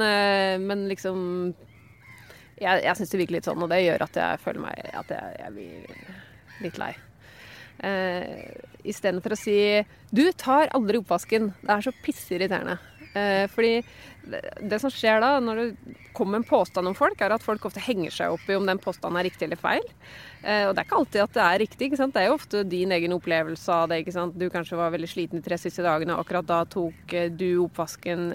men 0.65 0.87
liksom 0.91 1.19
Jeg, 2.59 2.83
jeg 2.83 2.97
syns 2.99 3.13
det 3.13 3.21
virker 3.21 3.39
litt 3.39 3.47
sånn, 3.47 3.63
og 3.63 3.71
det 3.71 3.85
gjør 3.85 4.09
at 4.09 4.19
jeg 4.19 4.41
føler 4.43 4.65
meg 4.65 4.89
At 4.99 5.13
jeg, 5.15 5.37
jeg 5.39 5.55
blir 5.55 6.65
litt 6.65 6.81
lei. 6.83 6.93
Istedenfor 8.89 9.37
å 9.37 9.39
si 9.39 9.55
'du 10.11 10.25
tar 10.35 10.73
aldri 10.75 10.99
oppvasken'. 10.99 11.53
Det 11.63 11.71
er 11.71 11.85
så 11.87 11.93
pisseirriterende. 12.03 12.79
Uh, 13.15 13.47
fordi 13.53 13.81
det, 14.29 14.79
som 14.83 14.93
skjer 14.93 15.23
da, 15.25 15.39
når 15.41 15.61
det 15.61 15.97
kommer 16.17 16.41
en 16.41 16.47
påstand 16.47 16.91
om 16.91 16.97
folk, 16.99 17.21
er 17.21 17.33
at 17.35 17.45
folk 17.45 17.65
ofte 17.69 17.83
henger 17.83 18.13
seg 18.15 18.35
opp 18.35 18.45
i 18.51 18.59
om 18.59 18.69
den 18.69 18.81
påstanden 18.83 19.21
er 19.21 19.29
riktig 19.31 19.49
eller 19.49 19.61
feil. 19.61 19.85
Uh, 20.45 20.69
og 20.69 20.75
det 20.75 20.83
er 20.83 20.87
ikke 20.87 21.01
alltid 21.01 21.25
at 21.25 21.37
det 21.37 21.45
er 21.47 21.63
riktig. 21.65 21.91
Det 21.99 22.23
er 22.23 22.29
jo 22.29 22.39
ofte 22.39 22.65
din 22.69 22.95
egen 22.95 23.17
opplevelse 23.17 23.83
av 23.83 23.93
det. 23.93 24.05
Du 24.37 24.49
kanskje 24.53 24.81
var 24.81 24.95
veldig 24.95 25.11
sliten 25.11 25.41
de 25.41 25.49
tre 25.49 25.61
siste 25.61 25.87
dagene, 25.87 26.19
akkurat 26.19 26.49
da 26.49 26.65
tok 26.69 27.17
du 27.39 27.51
oppvasken 27.65 28.33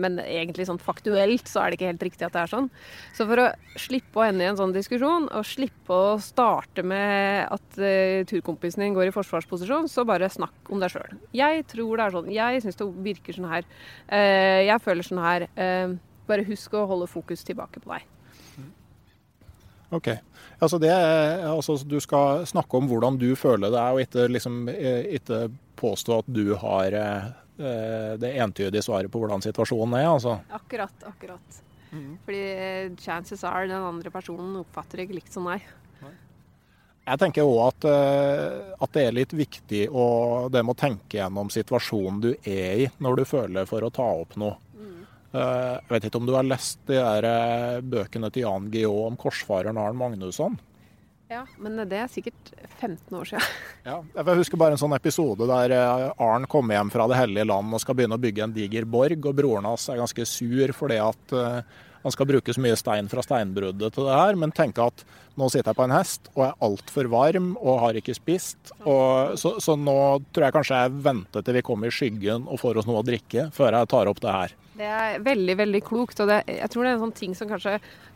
men 0.00 0.18
egentlig 0.22 0.66
sånn 0.68 0.80
faktuelt 0.82 1.48
så 1.50 1.62
er 1.62 1.70
det 1.70 1.78
ikke 1.78 1.90
helt 1.90 2.04
riktig 2.08 2.26
at 2.26 2.36
det 2.36 2.42
er 2.42 2.52
sånn. 2.52 2.68
Så 3.16 3.26
for 3.28 3.42
å 3.42 3.46
slippe 3.80 4.20
å 4.20 4.26
ende 4.26 4.44
i 4.44 4.50
en 4.50 4.58
sånn 4.58 4.74
diskusjon, 4.74 5.28
og 5.28 5.48
slippe 5.48 5.96
å 5.96 6.18
starte 6.22 6.84
med 6.86 7.46
at 7.46 7.80
uh, 7.80 8.20
turkompisen 8.30 8.84
din 8.84 8.96
går 8.96 9.10
i 9.10 9.14
forsvarsposisjon, 9.14 9.90
så 9.90 10.06
bare 10.08 10.30
snakk 10.32 10.72
om 10.72 10.82
deg 10.82 10.94
sjøl. 10.94 11.18
Jeg 11.36 11.66
tror 11.70 11.96
det 11.96 12.06
er 12.06 12.16
sånn. 12.16 12.30
Jeg 12.34 12.64
syns 12.64 12.80
det 12.80 12.88
virker 13.10 13.36
sånn 13.36 13.50
her. 13.50 13.68
Uh, 14.06 14.60
jeg 14.66 14.86
føler 14.86 15.06
sånn 15.06 15.22
her. 15.24 15.46
Uh, 15.58 15.98
bare 16.30 16.46
husk 16.46 16.74
å 16.78 16.86
holde 16.86 17.10
fokus 17.10 17.44
tilbake 17.46 17.82
på 17.82 17.92
deg. 17.92 18.08
Ok. 19.90 20.12
Altså 20.62 20.78
det, 20.78 20.92
altså 20.92 21.74
du 21.88 21.96
skal 22.04 22.44
snakke 22.46 22.78
om 22.78 22.86
hvordan 22.86 23.16
du 23.18 23.32
føler 23.34 23.72
deg, 23.72 23.96
og 23.96 24.02
ikke, 24.04 24.26
liksom, 24.30 24.68
ikke 24.70 25.48
påstå 25.80 26.20
at 26.20 26.28
du 26.30 26.52
har 26.60 26.94
det 27.60 28.30
entydige 28.40 28.82
svaret 28.84 29.12
på 29.12 29.20
hvordan 29.22 29.42
situasjonen 29.44 29.98
er. 30.00 30.08
Altså. 30.14 30.38
Akkurat, 30.56 31.04
akkurat. 31.08 31.60
Mm. 31.90 32.18
Fordi 32.24 32.40
eh, 32.52 32.96
chances 32.98 33.44
are 33.44 33.66
den 33.66 33.82
andre 33.82 34.10
personen 34.14 34.60
oppfatter 34.62 35.04
ikke 35.04 35.18
likt 35.18 35.34
som 35.34 35.48
deg. 35.50 35.66
Jeg 37.10 37.18
tenker 37.18 37.48
òg 37.48 37.60
at, 37.64 37.86
eh, 37.90 38.74
at, 38.76 38.90
det 38.94 39.02
er 39.02 39.16
litt 39.16 39.32
viktig 39.34 39.86
å, 39.88 40.04
det 40.52 40.62
med 40.62 40.76
å 40.76 40.78
tenke 40.78 41.18
gjennom 41.18 41.50
situasjonen 41.50 42.20
du 42.22 42.30
er 42.44 42.84
i 42.84 42.88
når 43.02 43.22
du 43.22 43.24
føler 43.26 43.66
for 43.66 43.82
å 43.82 43.90
ta 43.94 44.06
opp 44.20 44.36
noe. 44.38 44.58
Mm. 44.76 45.00
Jeg 45.34 45.90
vet 45.90 46.06
ikke 46.06 46.20
om 46.20 46.28
du 46.28 46.36
har 46.36 46.46
lest 46.46 46.82
de 46.90 46.98
der 47.00 47.82
bøkene 47.86 48.30
til 48.30 48.46
Jan 48.46 48.70
Guillaud 48.70 49.08
om 49.08 49.18
korsfareren 49.18 49.80
Arn 49.80 49.98
Magnusson? 49.98 50.58
Ja, 51.30 51.44
men 51.62 51.78
det 51.86 51.94
er 51.94 52.08
sikkert 52.10 52.48
15 52.80 53.14
år 53.14 53.28
siden. 53.32 53.44
Ja, 53.86 54.00
jeg 54.12 54.40
husker 54.42 54.58
bare 54.60 54.74
en 54.74 54.80
sånn 54.80 54.92
episode 54.92 55.46
der 55.48 55.72
eh, 55.72 56.08
Arn 56.20 56.44
kommer 56.50 56.76
hjem 56.76 56.90
fra 56.92 57.06
Det 57.08 57.16
hellige 57.16 57.46
land 57.48 57.72
og 57.72 57.80
skal 57.80 57.96
begynne 57.96 58.18
å 58.18 58.20
bygge 58.20 58.42
en 58.44 58.56
diger 58.56 58.84
borg, 58.84 59.22
og 59.24 59.38
broren 59.38 59.68
hans 59.70 59.86
er 59.88 60.00
ganske 60.02 60.26
sur 60.28 60.74
fordi 60.76 60.98
at 61.00 61.32
uh, 61.32 61.62
han 62.02 62.14
skal 62.14 62.28
bruke 62.28 62.52
så 62.52 62.62
mye 62.64 62.76
stein 62.78 63.08
fra 63.12 63.22
steinbruddet 63.24 63.94
til 63.94 64.08
det 64.08 64.18
her, 64.18 64.36
men 64.40 64.52
tenke 64.56 64.84
at 64.84 65.04
nå 65.38 65.48
sitter 65.52 65.70
jeg 65.70 65.78
på 65.78 65.86
en 65.86 65.94
hest 65.94 66.30
og 66.34 66.44
er 66.48 66.58
altfor 66.66 67.08
varm 67.12 67.52
og 67.60 67.80
har 67.84 67.98
ikke 68.00 68.16
spist. 68.16 68.72
Og, 68.82 69.36
så, 69.40 69.54
så, 69.62 69.76
nå 69.78 69.96
tror 70.32 70.48
jeg 70.48 70.56
kanskje 70.56 70.82
jeg 70.82 70.96
venter 71.04 71.44
til 71.44 71.56
vi 71.60 71.64
kommer 71.66 71.88
i 71.88 71.94
skyggen 71.94 72.48
og 72.48 72.60
får 72.60 72.82
oss 72.82 72.88
noe 72.90 73.00
å 73.00 73.06
drikke, 73.06 73.48
før 73.56 73.78
jeg 73.78 73.92
tar 73.92 74.10
opp 74.12 74.22
det 74.24 74.36
her. 74.36 74.56
Det 74.80 74.88
er 74.88 75.18
veldig, 75.20 75.54
veldig 75.60 75.80
klokt. 75.84 76.20
Og 76.22 76.30
det, 76.30 76.38
jeg 76.48 76.72
tror 76.72 76.86
det 76.86 76.90
er 76.90 76.96
en 76.96 77.02
sånn 77.02 77.18
ting 77.18 77.34
som 77.36 77.48
kanskje 77.50 77.74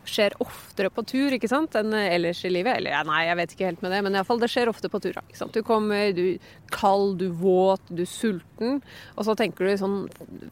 skjer 0.09 0.33
oftere 0.41 0.89
på 0.93 1.03
tur 1.05 1.33
ikke 1.35 1.49
sant, 1.49 1.75
enn 1.77 1.93
ellers 1.93 2.41
i 2.47 2.49
livet. 2.49 2.79
Eller 2.79 3.05
nei, 3.05 3.19
jeg 3.27 3.37
vet 3.37 3.51
ikke 3.53 3.67
helt 3.69 3.83
med 3.85 3.93
det, 3.93 3.99
men 4.05 4.17
iallfall 4.17 4.41
det 4.41 4.49
skjer 4.49 4.71
ofte 4.71 4.89
på 4.89 5.01
tur. 5.03 5.19
Ikke 5.21 5.37
sant? 5.37 5.53
Du 5.53 5.65
kommer, 5.65 6.09
du 6.17 6.23
er 6.31 6.71
kald, 6.73 7.19
du 7.21 7.27
er 7.27 7.35
våt, 7.37 7.91
du 7.91 8.01
er 8.01 8.09
sulten. 8.09 8.79
Og 9.13 9.27
så 9.27 9.35
tenker 9.37 9.69
du 9.69 9.75
sånn 9.77 9.99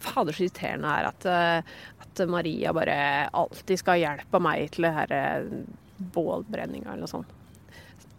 Fader, 0.04 0.36
så 0.36 0.46
irriterende 0.46 0.92
er 1.00 1.10
at, 1.10 1.26
eh, 1.34 1.80
at 2.06 2.24
Maria 2.30 2.76
bare 2.78 2.98
alltid 3.34 3.82
skal 3.82 4.04
hjelpe 4.04 4.42
meg 4.44 4.68
til 4.76 4.86
det 4.86 4.94
her 5.00 5.16
eh, 5.18 5.48
bålbrenninga 6.14 6.92
eller 6.94 7.08
noe 7.08 7.16
sånt. 7.16 7.34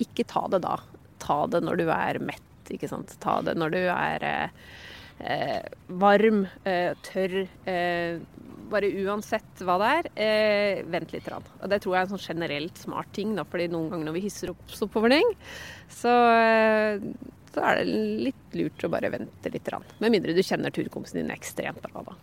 Ikke 0.03 0.27
ta 0.27 0.49
det 0.51 0.65
da. 0.67 0.81
Ta 1.23 1.45
det 1.47 1.63
når 1.63 1.79
du 1.79 1.87
er 1.95 2.19
mett, 2.27 2.75
ikke 2.75 2.91
sant. 2.91 3.15
Ta 3.23 3.39
det 3.47 3.55
når 3.61 3.77
du 3.77 3.81
er 3.85 4.27
eh, 4.27 4.67
varm, 5.89 6.47
eh, 6.65 6.95
tørr. 7.03 7.49
Eh, 7.65 8.19
bare 8.71 8.91
uansett 9.05 9.63
hva 9.63 9.77
det 9.79 9.91
er, 9.93 10.09
eh, 10.17 10.83
vent 10.85 11.13
litt. 11.13 11.29
Rann. 11.29 11.45
Og 11.63 11.71
det 11.71 11.81
tror 11.83 11.95
jeg 11.95 12.01
er 12.01 12.09
en 12.09 12.19
sånn 12.19 12.29
generelt 12.35 12.79
smart 12.79 13.13
ting, 13.13 13.35
da, 13.37 13.45
fordi 13.45 13.69
noen 13.69 13.91
ganger 13.91 14.05
når 14.09 14.15
vi 14.15 14.25
hisser 14.27 14.51
opp 14.51 14.67
ting, 14.69 15.35
så, 15.89 16.15
eh, 16.35 16.99
så, 17.53 17.63
er 17.63 17.77
det 17.77 17.87
litt 17.87 18.53
lurt 18.55 18.79
å 18.79 18.91
bare 18.91 19.11
vente 19.11 19.53
litt. 19.53 19.69
Rann. 19.69 19.85
Med 20.01 20.11
mindre 20.11 20.35
du 20.35 20.43
kjenner 20.43 20.71
turkompisen 20.71 21.21
din 21.23 21.31
ekstremt 21.31 21.81
bra, 21.83 22.03
da. 22.03 22.15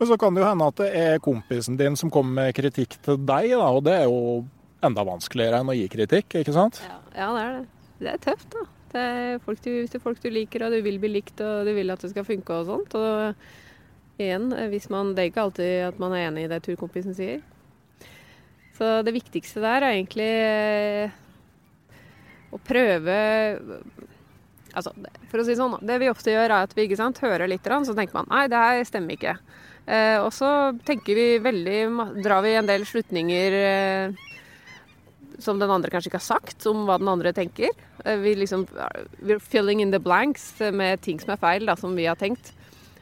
Men 0.00 0.08
så 0.08 0.18
kan 0.18 0.32
det 0.32 0.40
jo 0.40 0.48
hende 0.48 0.66
at 0.66 0.76
det 0.76 0.96
er 0.96 1.18
kompisen 1.18 1.76
din 1.76 1.94
som 1.94 2.10
kommer 2.10 2.32
med 2.32 2.54
kritikk 2.54 2.96
til 3.02 3.18
deg, 3.18 3.50
da, 3.50 3.68
og 3.68 3.84
det 3.84 3.92
er 3.92 4.04
jo 4.08 4.46
enda 4.82 5.04
vanskeligere 5.04 5.60
enn 5.60 5.68
å 5.68 5.76
gi 5.76 5.88
kritikk, 5.92 6.40
ikke 6.40 6.54
sant? 6.56 6.80
Ja, 6.88 6.96
ja 7.14 7.32
det 7.36 7.42
er 7.42 7.52
det. 7.58 7.66
Det 8.00 8.08
er 8.14 8.22
tøft, 8.24 8.48
da. 8.54 8.79
Det 8.90 9.00
er 9.00 9.42
folk 9.44 9.60
du, 9.62 9.70
hvis 9.70 9.92
det 9.92 10.00
er 10.00 10.02
folk 10.02 10.20
du 10.22 10.30
liker, 10.34 10.64
og 10.66 10.74
du 10.74 10.80
vil 10.82 10.98
bli 11.02 11.12
likt, 11.20 11.38
og 11.44 11.68
du 11.68 11.72
vil 11.76 11.92
at 11.94 12.02
det 12.02 12.10
skal 12.12 12.26
funke 12.26 12.56
og 12.56 12.66
sånt. 12.66 12.96
Og 12.98 14.20
igjen, 14.20 14.50
hvis 14.72 14.90
man, 14.92 15.14
det 15.14 15.24
er 15.24 15.30
ikke 15.30 15.46
alltid 15.46 15.72
at 15.88 16.00
man 16.02 16.14
er 16.16 16.26
enig 16.28 16.46
i 16.46 16.50
det 16.50 16.60
turkompisen 16.66 17.16
sier. 17.16 17.42
Så 18.80 19.00
det 19.06 19.14
viktigste 19.14 19.62
der 19.62 19.84
er 19.84 19.94
egentlig 19.94 20.30
eh, 20.30 21.18
å 22.50 22.60
prøve 22.64 23.18
Altså, 24.70 24.92
for 25.26 25.42
å 25.42 25.44
si 25.44 25.56
sånn, 25.58 25.72
det 25.82 25.96
vi 25.98 26.06
ofte 26.06 26.30
gjør, 26.30 26.46
er 26.46 26.68
at 26.68 26.74
vi 26.78 26.84
ikke 26.86 27.00
sant, 27.00 27.18
hører 27.24 27.50
litt, 27.50 27.66
så 27.66 27.90
tenker 27.90 28.14
man 28.14 28.28
nei, 28.30 28.44
det 28.46 28.60
her 28.60 28.84
stemmer 28.86 29.16
ikke. 29.16 29.32
Eh, 29.90 30.14
og 30.22 30.30
så 30.30 30.50
tenker 30.86 31.18
vi 31.18 31.24
veldig 31.42 31.78
Drar 32.22 32.44
vi 32.44 32.52
en 32.54 32.68
del 32.68 32.84
slutninger 32.86 33.56
eh, 33.58 34.20
som 35.40 35.58
den 35.60 35.70
andre 35.72 35.90
kanskje 35.92 36.10
ikke 36.10 36.20
har 36.20 36.26
sagt, 36.26 36.66
om 36.70 36.84
hva 36.88 36.98
den 37.00 37.10
andre 37.10 37.32
tenker. 37.36 37.74
Eh, 38.04 38.16
vi 38.20 38.36
liksom 38.38 38.66
We're 39.20 39.40
filling 39.40 39.80
in 39.80 39.90
the 39.90 40.00
blanks 40.02 40.52
med 40.72 41.02
ting 41.02 41.20
som 41.20 41.34
er 41.34 41.40
feil, 41.42 41.66
da, 41.66 41.76
som 41.76 41.96
vi 41.96 42.08
har 42.08 42.18
tenkt. 42.20 42.52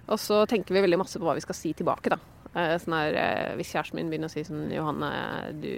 Og 0.08 0.20
så 0.20 0.44
tenker 0.48 0.74
vi 0.74 0.84
veldig 0.86 1.00
masse 1.00 1.20
på 1.20 1.26
hva 1.26 1.36
vi 1.36 1.44
skal 1.44 1.58
si 1.58 1.74
tilbake, 1.76 2.14
da. 2.14 2.18
Eh, 2.54 2.76
sånn 2.80 2.96
her, 2.96 3.18
eh, 3.20 3.52
hvis 3.58 3.74
kjæresten 3.74 4.00
min 4.00 4.10
begynner 4.12 4.30
å 4.30 4.34
si 4.34 4.46
sånn 4.46 4.70
Johanne, 4.72 5.12
du 5.60 5.72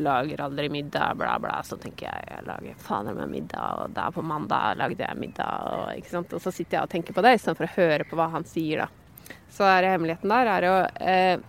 lager 0.00 0.40
aldri 0.40 0.70
middag, 0.72 1.18
bla, 1.20 1.34
bla, 1.38 1.58
så 1.62 1.76
tenker 1.78 2.08
jeg 2.08 2.30
jeg 2.30 2.46
lager 2.46 2.78
fader 2.80 3.14
meg 3.14 3.28
middag, 3.28 3.82
og 3.82 3.92
da 3.94 4.06
på 4.10 4.24
mandag 4.24 4.80
lagde 4.80 5.04
jeg 5.04 5.18
middag, 5.20 5.66
og, 5.68 5.82
ikke 6.00 6.10
sant? 6.14 6.32
og 6.32 6.42
så 6.42 6.50
sitter 6.50 6.78
jeg 6.78 6.88
og 6.88 6.94
tenker 6.94 7.14
på 7.14 7.22
det 7.22 7.34
istedenfor 7.36 7.68
å 7.68 7.74
høre 7.76 8.06
på 8.08 8.18
hva 8.18 8.30
han 8.32 8.48
sier, 8.48 8.86
da. 8.86 9.36
Så 9.52 9.68
er 9.68 9.90
hemmeligheten 9.92 10.32
der 10.32 10.50
er 10.56 10.66
å 10.66 10.74
eh, 11.04 11.44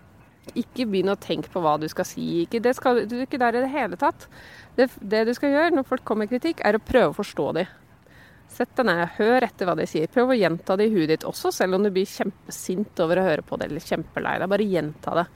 ikke 0.58 0.88
begynn 0.90 1.14
å 1.14 1.20
tenke 1.22 1.52
på 1.52 1.62
hva 1.64 1.78
du 1.80 1.88
skal 1.92 2.08
si. 2.08 2.24
Ikke, 2.44 2.62
det 2.64 2.74
skal, 2.78 3.04
du 3.08 3.20
ikke 3.22 3.40
der 3.42 3.58
i 3.58 3.64
det 3.64 3.72
hele 3.74 4.00
tatt. 4.00 4.28
Det, 4.76 4.90
det, 5.00 5.26
du 5.30 5.34
skal 5.38 5.54
gjøre 5.54 5.76
når 5.78 5.88
folk 5.88 6.04
kommer 6.08 6.26
med 6.26 6.34
kritikk, 6.34 6.64
er 6.66 6.78
å 6.78 6.84
prøve 6.84 7.14
å 7.14 7.20
forstå 7.20 7.48
dem. 7.60 7.78
Sett 8.52 8.74
deg 8.76 8.88
ned, 8.90 9.04
hør 9.16 9.46
etter 9.48 9.70
hva 9.70 9.78
de 9.80 9.86
sier. 9.88 10.12
Prøv 10.12 10.34
å 10.34 10.38
gjenta 10.38 10.76
det 10.80 10.90
i 10.90 10.94
huet 10.94 11.14
ditt 11.14 11.28
også, 11.28 11.54
selv 11.56 11.78
om 11.78 11.86
du 11.86 11.92
blir 11.94 12.10
kjempesint 12.10 13.00
over 13.04 13.22
å 13.22 13.28
høre 13.30 13.46
på 13.48 13.60
det 13.60 13.70
eller 13.70 13.86
kjempelei 13.86 14.34
deg. 14.42 14.52
Bare 14.52 14.68
gjenta 14.68 15.14
det. 15.22 15.28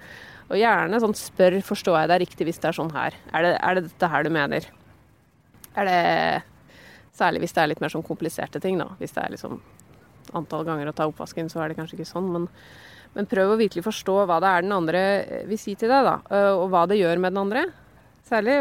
Og 0.50 0.60
gjerne 0.60 1.00
sånn 1.02 1.15
spør 1.18 1.56
forstår 1.65 2.02
jeg 2.02 2.12
deg 2.12 2.22
riktig 2.26 2.50
hvis 2.50 2.60
det 2.62 2.70
er 2.70 2.78
sånn 2.78 2.91
her. 2.94 3.15
Er 3.32 3.48
det, 3.48 3.54
er 3.56 3.78
det 3.78 3.88
dette 3.88 4.12
her 4.12 4.28
du 4.28 4.34
mener? 4.36 4.68
Er 5.76 5.89
det 5.89 6.02
Særlig 7.15 7.46
hvis 7.46 7.54
det 7.56 7.62
er 7.62 7.70
litt 7.72 7.80
mer 7.80 7.91
sånn 7.94 8.04
kompliserte 8.04 8.60
ting, 8.60 8.76
da. 8.76 8.89
Hvis 9.00 9.13
det 9.15 9.22
er 9.24 9.32
liksom 9.32 9.62
antall 10.34 10.66
ganger 10.68 10.90
å 10.90 10.96
ta 10.96 11.08
oppvasken, 11.10 11.50
så 11.52 11.62
er 11.62 11.70
det 11.70 11.80
kanskje 11.80 12.00
ikke 12.00 12.10
sånn. 12.10 12.32
Men 12.34 12.50
men 13.16 13.28
prøv 13.32 13.54
å 13.54 13.60
virkelig 13.60 13.86
forstå 13.86 14.18
hva 14.28 14.42
det 14.44 14.52
er 14.52 14.66
den 14.66 14.76
andre 14.76 15.02
eh, 15.24 15.48
vil 15.48 15.60
si 15.60 15.76
til 15.80 15.92
deg, 15.92 16.04
da. 16.08 16.20
Eh, 16.28 16.52
og 16.52 16.68
hva 16.74 16.84
det 16.90 17.00
gjør 17.00 17.22
med 17.24 17.32
den 17.32 17.44
andre. 17.46 17.66
Særlig 18.26 18.58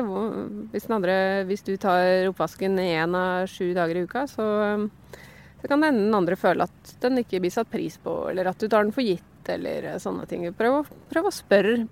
hvis, 0.70 0.86
den 0.86 0.98
andre, 0.98 1.14
hvis 1.48 1.64
du 1.66 1.72
tar 1.80 2.28
oppvasken 2.28 2.76
én 2.82 3.16
av 3.18 3.48
sju 3.50 3.72
dager 3.74 3.98
i 3.98 4.04
uka, 4.06 4.26
så, 4.30 4.48
eh, 4.68 5.20
så 5.62 5.70
kan 5.70 5.82
den 5.82 6.06
andre 6.14 6.38
føle 6.38 6.68
at 6.68 6.96
den 7.02 7.22
ikke 7.24 7.42
blir 7.42 7.54
satt 7.54 7.72
pris 7.72 7.98
på, 7.98 8.18
eller 8.30 8.52
at 8.52 8.60
du 8.60 8.68
tar 8.68 8.86
den 8.86 8.94
for 8.94 9.02
gitt, 9.02 9.26
eller 9.50 9.90
sånne 10.00 10.28
ting. 10.28 10.46
Prøv, 10.56 10.86
prøv 11.10 11.28
å 11.28 11.34
spørre. 11.34 11.88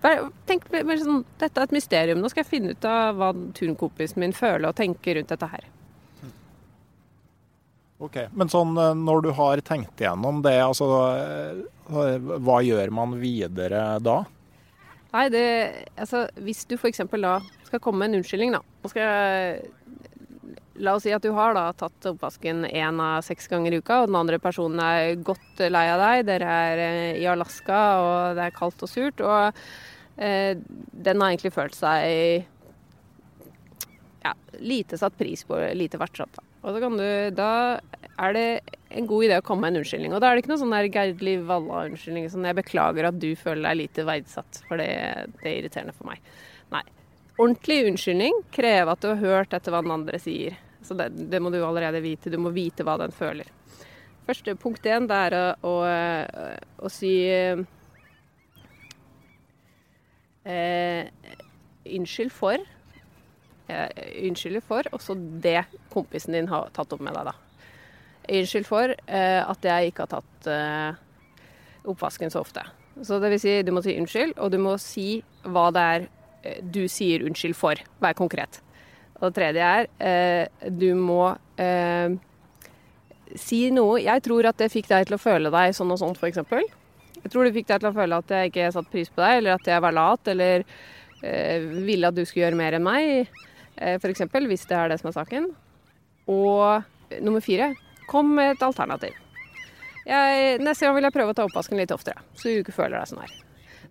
Tenk 0.49 0.71
sånn, 0.71 1.25
Dette 1.41 1.59
er 1.59 1.67
et 1.67 1.75
mysterium. 1.75 2.23
Nå 2.23 2.31
skal 2.31 2.45
jeg 2.45 2.53
finne 2.53 2.77
ut 2.77 2.89
av 2.89 3.19
hva 3.19 3.35
turnkompisen 3.59 4.23
min 4.23 4.37
føler 4.37 4.71
og 4.71 4.79
tenker 4.79 5.19
rundt 5.19 5.35
dette 5.35 5.51
her. 5.51 5.67
Ok, 8.03 8.17
Men 8.35 8.51
sånn 8.51 8.75
når 8.75 9.23
du 9.23 9.29
har 9.39 9.61
tenkt 9.63 10.01
igjennom 10.03 10.41
det, 10.43 10.57
altså 10.59 10.89
hva 11.87 12.57
gjør 12.67 12.91
man 12.95 13.15
videre 13.21 13.85
da? 14.03 14.23
Nei, 15.13 15.27
det, 15.29 15.45
altså, 16.01 16.25
Hvis 16.41 16.65
du 16.67 16.79
f.eks. 16.79 17.05
da 17.13 17.37
skal 17.67 17.83
komme 17.85 18.03
med 18.03 18.13
en 18.13 18.23
unnskyldning, 18.23 18.57
da, 18.57 18.63
og 18.83 18.93
skal 18.93 19.63
La 20.83 20.95
oss 20.97 21.05
si 21.05 21.13
at 21.13 21.23
du 21.23 21.35
har 21.37 21.53
da 21.55 21.67
tatt 21.77 22.07
oppvasken 22.09 22.65
én 22.65 23.01
av 23.05 23.21
seks 23.23 23.45
ganger 23.53 23.75
i 23.75 23.81
uka, 23.83 24.01
og 24.03 24.09
den 24.09 24.17
andre 24.19 24.39
personen 24.41 24.81
er 24.81 25.21
godt 25.21 25.61
lei 25.71 25.85
av 25.93 26.01
deg. 26.01 26.23
Dere 26.31 26.55
er 26.71 26.81
eh, 26.81 27.19
i 27.21 27.27
Alaska, 27.29 27.81
og 28.01 28.39
det 28.39 28.47
er 28.47 28.57
kaldt 28.57 28.83
og 28.83 28.91
surt. 28.91 29.21
Og 29.21 29.61
eh, 30.17 30.57
den 30.57 31.23
har 31.23 31.35
egentlig 31.35 31.53
følt 31.55 31.77
seg 31.77 32.49
ja, 34.25 34.33
lite 34.65 34.99
satt 34.99 35.19
pris 35.21 35.45
på, 35.45 35.61
lite 35.77 36.01
verdsatt. 36.01 36.41
Og 36.63 36.79
du, 36.79 37.03
da 37.35 37.53
er 38.23 38.35
det 38.37 38.47
en 38.95 39.07
god 39.09 39.27
idé 39.27 39.39
å 39.41 39.45
komme 39.45 39.65
med 39.67 39.75
en 39.75 39.83
unnskyldning. 39.83 40.13
Og 40.15 40.21
da 40.23 40.31
er 40.31 40.37
det 40.37 40.45
ikke 40.45 40.53
noe 40.53 40.61
sånn 40.61 40.75
der 40.75 40.91
Gerdli 40.95 41.37
Valla-unnskyldning 41.49 42.29
sånn 42.31 42.47
'jeg 42.47 42.59
beklager 42.61 43.09
at 43.09 43.19
du 43.19 43.31
føler 43.35 43.63
deg 43.69 43.81
lite 43.81 44.05
verdsatt', 44.07 44.63
for 44.69 44.79
det, 44.79 44.91
det, 45.41 45.47
er 45.49 45.57
irriterende 45.59 45.95
for 45.97 46.07
meg. 46.07 46.21
Nei. 46.71 46.83
Ordentlig 47.39 47.79
unnskyldning 47.89 48.45
krever 48.53 48.93
at 48.93 49.01
du 49.01 49.09
har 49.09 49.17
hørt 49.17 49.55
etter 49.57 49.73
hva 49.73 49.83
den 49.83 49.91
andre 49.97 50.19
sier. 50.23 50.59
Så 50.83 50.95
det, 50.95 51.11
det 51.31 51.41
må 51.43 51.51
du 51.51 51.65
allerede 51.65 52.03
vite. 52.03 52.31
Du 52.31 52.39
må 52.39 52.51
vite 52.55 52.85
hva 52.85 52.99
den 52.99 53.11
føler. 53.11 53.47
Første 54.27 54.55
punkt 54.55 54.87
én 54.87 55.09
det 55.09 55.19
er 55.19 55.35
å, 55.35 55.47
å, 55.67 55.75
å 56.79 56.89
si 56.93 57.27
eh, 60.47 61.07
unnskyld 61.87 62.31
for. 62.31 62.63
Eh, 63.73 63.89
unnskylder 64.29 64.63
for, 64.65 64.87
og 64.93 65.01
så 65.03 65.15
det 65.17 65.63
kompisen 65.93 66.37
din 66.37 66.51
har 66.51 66.71
tatt 66.77 66.93
opp 66.95 67.03
med 67.05 67.17
deg, 67.17 67.31
da. 67.31 67.37
Unnskyld 68.33 68.69
for 68.69 68.93
eh, 68.93 69.41
at 69.43 69.67
jeg 69.67 69.91
ikke 69.91 70.07
har 70.07 70.13
tatt 70.21 70.51
eh, 70.51 71.01
oppvasken 71.91 72.31
så 72.31 72.43
ofte. 72.43 72.65
Så 73.01 73.19
det 73.23 73.33
vil 73.33 73.41
si, 73.41 73.55
du 73.65 73.73
må 73.75 73.83
si 73.85 73.95
unnskyld, 73.99 74.37
og 74.37 74.53
du 74.53 74.59
må 74.63 74.77
si 74.81 75.23
hva 75.49 75.71
det 75.75 75.87
er 75.95 76.05
eh, 76.45 76.61
du 76.63 76.85
sier 76.93 77.25
unnskyld 77.27 77.57
for. 77.59 77.81
Vær 78.03 78.17
konkret. 78.19 78.61
Og 79.19 79.31
det 79.31 79.35
tredje 79.39 79.71
er 79.79 79.89
eh, 80.03 80.71
du 80.71 80.93
må 80.99 81.33
eh, 81.63 82.15
si 83.39 83.65
noe 83.73 84.01
Jeg 84.03 84.25
tror 84.27 84.49
at 84.51 84.59
det 84.61 84.73
fikk 84.73 84.91
deg 84.91 85.07
til 85.09 85.17
å 85.17 85.23
føle 85.23 85.53
deg 85.55 85.77
sånn 85.77 85.95
og 85.95 86.01
sånn, 86.03 86.17
f.eks. 86.19 86.43
Jeg 87.23 87.31
tror 87.33 87.47
det 87.47 87.55
fikk 87.55 87.71
deg 87.71 87.83
til 87.83 87.93
å 87.93 87.97
føle 87.97 88.19
at 88.19 88.35
jeg 88.35 88.51
ikke 88.51 88.73
satte 88.75 88.93
pris 88.93 89.11
på 89.11 89.23
deg, 89.23 89.41
eller 89.41 89.57
at 89.57 89.69
jeg 89.71 89.83
var 89.85 89.95
lat, 89.95 90.33
eller 90.33 90.67
eh, 91.23 91.69
ville 91.87 92.11
at 92.11 92.19
du 92.19 92.25
skulle 92.27 92.49
gjøre 92.49 92.59
mer 92.59 92.77
enn 92.77 92.87
meg, 92.87 93.31
f.eks. 93.79 94.27
Hvis 94.51 94.67
det 94.69 94.77
er 94.79 94.91
det 94.93 94.99
som 95.01 95.11
er 95.11 95.17
saken. 95.17 95.53
Og 96.31 97.19
nummer 97.23 97.43
fire 97.45 97.73
kom 98.11 98.35
med 98.37 98.57
et 98.57 98.65
alternativ. 98.67 99.17
Jeg, 100.07 100.59
neste 100.63 100.87
gang 100.87 100.97
vil 100.97 101.07
jeg 101.07 101.15
prøve 101.15 101.35
å 101.35 101.37
ta 101.39 101.47
oppvasken 101.47 101.79
litt 101.79 101.93
oftere, 101.95 102.23
så 102.35 102.49
du 102.51 102.63
ikke 102.63 102.75
føler 102.75 102.99
deg 102.99 103.11
sånn 103.11 103.23
her. 103.23 103.35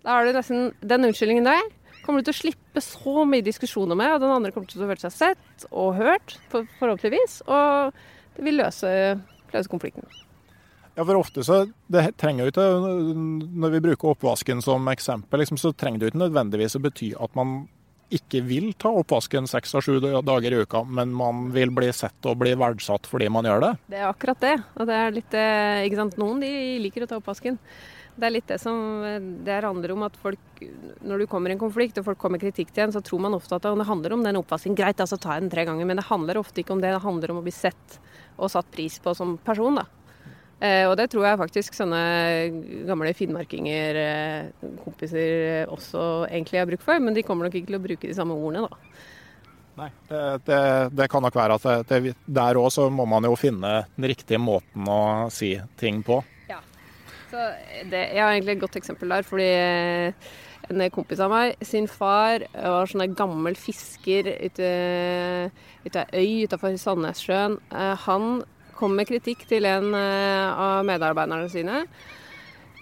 Da 0.02 0.18
har 0.18 0.26
du 0.26 0.36
nesten 0.36 0.72
den 0.82 1.08
unnskyldningen 1.08 1.48
der. 1.48 1.70
Kommer 2.02 2.22
du 2.22 2.28
til 2.28 2.34
å 2.34 2.40
slippe 2.40 2.82
så 2.84 3.26
mye 3.30 3.46
diskusjoner 3.46 3.98
med, 3.98 4.16
og 4.16 4.24
den 4.24 4.34
andre 4.34 4.52
kommer 4.54 4.68
til 4.72 4.82
å 4.82 4.90
føle 4.90 5.04
seg 5.04 5.14
sett 5.14 5.68
og 5.70 6.00
hørt, 6.00 6.36
for, 6.52 6.66
forhåpentligvis. 6.80 7.44
Og 7.46 7.94
det 8.36 8.48
vil 8.48 8.58
løse, 8.60 8.90
løse 9.54 9.72
konflikten. 9.72 10.08
Ja, 10.98 11.06
for 11.06 11.16
ofte 11.16 11.44
så 11.48 11.62
det 11.92 12.18
trenger 12.20 12.48
jo 12.50 12.52
ikke, 12.52 12.66
Når 13.64 13.76
vi 13.78 13.84
bruker 13.86 14.12
oppvasken 14.12 14.60
som 14.66 14.90
eksempel, 14.92 15.40
liksom, 15.40 15.60
så 15.62 15.72
trenger 15.72 16.02
det 16.02 16.10
jo 16.10 16.14
ikke 16.14 16.24
nødvendigvis 16.26 16.76
å 16.76 16.84
bety 16.84 17.14
at 17.16 17.38
man 17.38 17.62
ikke 18.12 18.42
vil 18.46 18.72
ta 18.80 18.92
oppvasken 19.02 19.48
seks 19.50 19.76
av 19.78 19.86
sju 19.86 20.00
dager 20.02 20.54
i 20.54 20.62
uka, 20.66 20.84
men 20.84 21.14
man 21.16 21.48
vil 21.56 21.72
bli 21.74 21.90
sett 21.96 22.28
og 22.30 22.40
bli 22.42 22.54
verdsatt 22.60 23.08
fordi 23.10 23.30
man 23.32 23.48
gjør 23.48 23.66
det? 23.66 23.72
Det 23.94 24.02
er 24.02 24.10
akkurat 24.10 24.44
det. 24.44 24.58
Og 24.78 24.90
det 24.90 25.00
er 25.00 25.16
litt, 25.16 25.34
eh, 25.38 25.86
ikke 25.88 26.00
sant? 26.02 26.20
Noen 26.22 26.44
de 26.44 26.52
liker 26.84 27.06
å 27.06 27.10
ta 27.10 27.20
oppvasken. 27.22 27.58
Det 28.12 28.28
er 28.28 28.34
litt 28.36 28.50
det 28.52 28.60
som 28.60 28.76
det 29.46 29.62
handler 29.64 29.94
om 29.94 30.04
at 30.04 30.18
folk 30.20 30.40
Når 31.02 31.24
du 31.24 31.28
kommer 31.32 31.50
i 31.50 31.56
en 31.56 31.62
konflikt 31.62 31.98
og 31.98 32.06
folk 32.06 32.20
kommer 32.22 32.38
med 32.38 32.44
kritikk 32.44 32.70
til 32.76 32.84
en, 32.84 32.92
så 32.94 33.02
tror 33.02 33.24
man 33.24 33.34
ofte 33.34 33.56
at 33.56 33.64
det 33.66 33.88
handler 33.88 34.14
om 34.14 34.22
den 34.22 34.38
oppvasken. 34.38 34.76
Greit, 34.78 35.00
da 35.00 35.08
så 35.10 35.18
tar 35.18 35.40
jeg 35.40 35.48
den 35.48 35.54
tre 35.54 35.64
ganger, 35.66 35.88
men 35.90 35.98
det 35.98 36.06
handler 36.06 36.38
ofte 36.38 36.62
ikke 36.62 36.76
om 36.76 36.84
det. 36.84 36.92
Det 36.94 37.02
handler 37.02 37.32
om 37.34 37.40
å 37.40 37.46
bli 37.48 37.56
sett 37.56 37.98
og 38.38 38.52
satt 38.54 38.70
pris 38.70 39.00
på 39.02 39.16
som 39.18 39.40
person, 39.42 39.80
da. 39.80 39.88
Eh, 40.62 40.84
og 40.86 40.94
det 41.00 41.08
tror 41.10 41.26
jeg 41.26 41.40
faktisk 41.40 41.74
sånne 41.74 42.02
gamle 42.86 43.16
finnmarkinger, 43.18 43.98
eh, 43.98 44.68
kompiser, 44.84 45.66
også 45.74 46.28
egentlig 46.28 46.62
har 46.62 46.70
bruk 46.70 46.84
for. 46.86 47.02
Men 47.02 47.18
de 47.18 47.24
kommer 47.26 47.48
nok 47.48 47.58
ikke 47.58 47.72
til 47.72 47.80
å 47.80 47.86
bruke 47.88 48.12
de 48.12 48.18
samme 48.18 48.38
ordene, 48.38 48.68
da. 48.70 48.78
Nei, 49.82 49.88
det, 50.12 50.22
det, 50.46 50.60
det 51.00 51.08
kan 51.10 51.24
nok 51.26 51.40
være 51.40 51.58
at 51.58 51.90
det, 51.90 52.14
der 52.28 52.60
òg 52.60 52.70
så 52.76 52.86
må 52.94 53.08
man 53.10 53.26
jo 53.26 53.34
finne 53.40 53.80
den 53.96 54.10
riktige 54.12 54.38
måten 54.42 54.86
å 54.86 55.02
si 55.34 55.56
ting 55.82 56.04
på. 56.06 56.20
Ja. 56.52 56.60
Så 57.32 57.50
jeg 57.90 58.20
har 58.20 58.36
egentlig 58.36 58.60
et 58.60 58.64
godt 58.68 58.78
eksempel 58.78 59.16
der, 59.16 59.26
fordi 59.26 59.50
eh, 59.50 60.32
en 60.70 60.88
kompis 60.94 61.24
av 61.24 61.34
meg, 61.34 61.56
sin 61.66 61.90
far 61.90 62.46
var 62.54 62.92
sånn 62.92 63.18
gammel 63.18 63.58
fisker 63.58 64.30
ute, 64.30 64.70
ute 65.88 66.04
av 66.04 66.14
øy 66.14 66.46
utafor 66.46 66.78
Sandnessjøen. 66.78 67.58
Han 68.06 68.44
kom 68.82 68.98
med 68.98 69.10
kritikk 69.10 69.46
til 69.50 69.68
en 69.70 69.94
eh, 69.98 70.50
av 70.50 70.82
medarbeiderne 70.88 71.50
sine. 71.54 71.84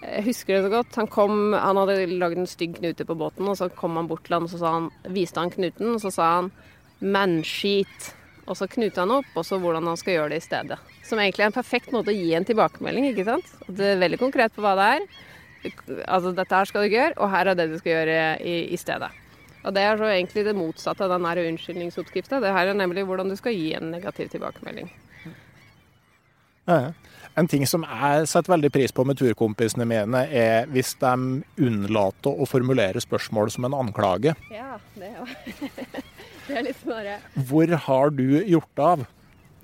Jeg 0.00 0.24
husker 0.30 0.56
det 0.56 0.62
så 0.64 0.72
godt. 0.72 0.96
Han, 0.96 1.10
kom, 1.12 1.52
han 1.52 1.76
hadde 1.76 2.06
lagd 2.14 2.40
en 2.40 2.48
stygg 2.48 2.78
knute 2.78 3.04
på 3.04 3.16
båten, 3.20 3.48
og 3.50 3.58
så 3.60 3.68
kom 3.76 3.98
han 4.00 4.08
bort 4.08 4.24
til 4.24 4.38
ham 4.38 4.48
og 4.48 4.54
så 4.54 4.64
han, 4.64 4.88
viste 5.12 5.42
han 5.42 5.52
knuten, 5.52 5.92
og 5.96 6.00
så 6.00 6.12
sa 6.14 6.30
han 6.38 6.50
'manskit'. 7.00 8.14
Og 8.50 8.56
så 8.58 8.66
knuta 8.66 9.04
han 9.04 9.12
opp, 9.14 9.28
og 9.36 9.44
så 9.46 9.60
hvordan 9.62 9.86
han 9.86 9.98
skal 10.00 10.16
gjøre 10.16 10.30
det 10.32 10.40
i 10.40 10.46
stedet. 10.48 10.78
Som 11.06 11.20
egentlig 11.20 11.44
er 11.44 11.50
en 11.52 11.54
perfekt 11.54 11.92
måte 11.94 12.10
å 12.10 12.16
gi 12.16 12.32
en 12.34 12.46
tilbakemelding, 12.48 13.12
ikke 13.12 13.28
sant. 13.28 13.52
Det 13.68 13.92
er 13.92 14.00
veldig 14.00 14.18
konkret 14.18 14.56
på 14.56 14.64
hva 14.64 14.72
det 14.74 14.86
er. 14.96 15.04
Altså 16.08 16.32
dette 16.34 16.56
her 16.56 16.66
skal 16.66 16.82
du 16.82 16.88
ikke 16.88 16.98
gjøre, 16.98 17.18
og 17.20 17.30
her 17.30 17.46
er 17.46 17.54
det 17.54 17.68
du 17.70 17.76
skal 17.78 17.92
gjøre 17.92 18.16
i, 18.42 18.56
i 18.74 18.80
stedet. 18.80 19.12
Og 19.60 19.76
det 19.76 19.84
er 19.84 20.00
så 20.00 20.08
egentlig 20.08 20.44
det 20.48 20.56
motsatte 20.56 21.04
av 21.04 21.12
den 21.12 21.28
unnskyldningsoppskrifta. 21.52 22.40
Det 22.40 22.54
her 22.56 22.72
er 22.72 22.80
nemlig 22.80 23.04
hvordan 23.06 23.28
du 23.28 23.36
skal 23.36 23.54
gi 23.54 23.74
en 23.76 23.92
negativ 23.92 24.32
tilbakemelding. 24.32 24.88
En 27.38 27.48
ting 27.48 27.62
som 27.68 27.84
jeg 27.86 28.26
setter 28.28 28.52
veldig 28.52 28.72
pris 28.74 28.92
på 28.92 29.04
med 29.06 29.18
turkompisene 29.20 29.86
mine, 29.88 30.24
er 30.26 30.66
hvis 30.74 30.96
de 31.00 31.12
unnlater 31.62 32.42
å 32.42 32.48
formulere 32.48 33.00
spørsmål 33.02 33.52
som 33.54 33.68
en 33.68 33.76
anklage. 33.78 34.34
Ja, 34.52 34.74
det, 34.98 35.12
er, 35.14 35.30
det 36.48 36.58
er 36.58 36.66
litt 36.66 36.82
snarere. 36.82 37.20
Hvor 37.48 37.74
har 37.86 38.14
du 38.16 38.26
gjort 38.42 38.84
av? 38.84 39.06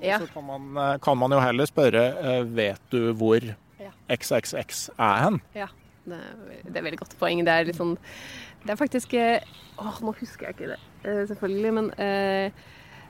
Ja. 0.02 0.20
Så 0.20 0.28
kan 0.30 0.44
man, 0.46 0.98
kan 1.02 1.18
man, 1.18 1.32
jo 1.32 1.40
heller 1.40 1.68
spørre 1.68 2.04
eh, 2.20 2.42
vet 2.56 2.82
du 2.92 3.10
hvor 3.16 3.42
XXX 4.12 4.90
er 4.96 5.22
hen? 5.24 5.40
Ja, 5.56 5.68
det 6.06 6.18
er, 6.20 6.34
det 6.68 6.80
er 6.80 6.86
veldig 6.86 7.00
godt 7.02 7.16
poeng. 7.20 7.42
Det 7.46 7.52
er 7.52 7.68
litt 7.68 7.78
sånn 7.78 7.96
Det 8.64 8.74
er 8.74 8.80
faktisk 8.80 9.16
Åh, 9.16 9.36
Å, 9.80 9.92
nå 10.04 10.14
husker 10.20 10.48
jeg 10.48 10.56
ikke 10.56 10.70
det, 10.74 10.80
eh, 11.04 11.22
selvfølgelig, 11.28 11.72
men 11.76 11.90
eh, 12.00 12.66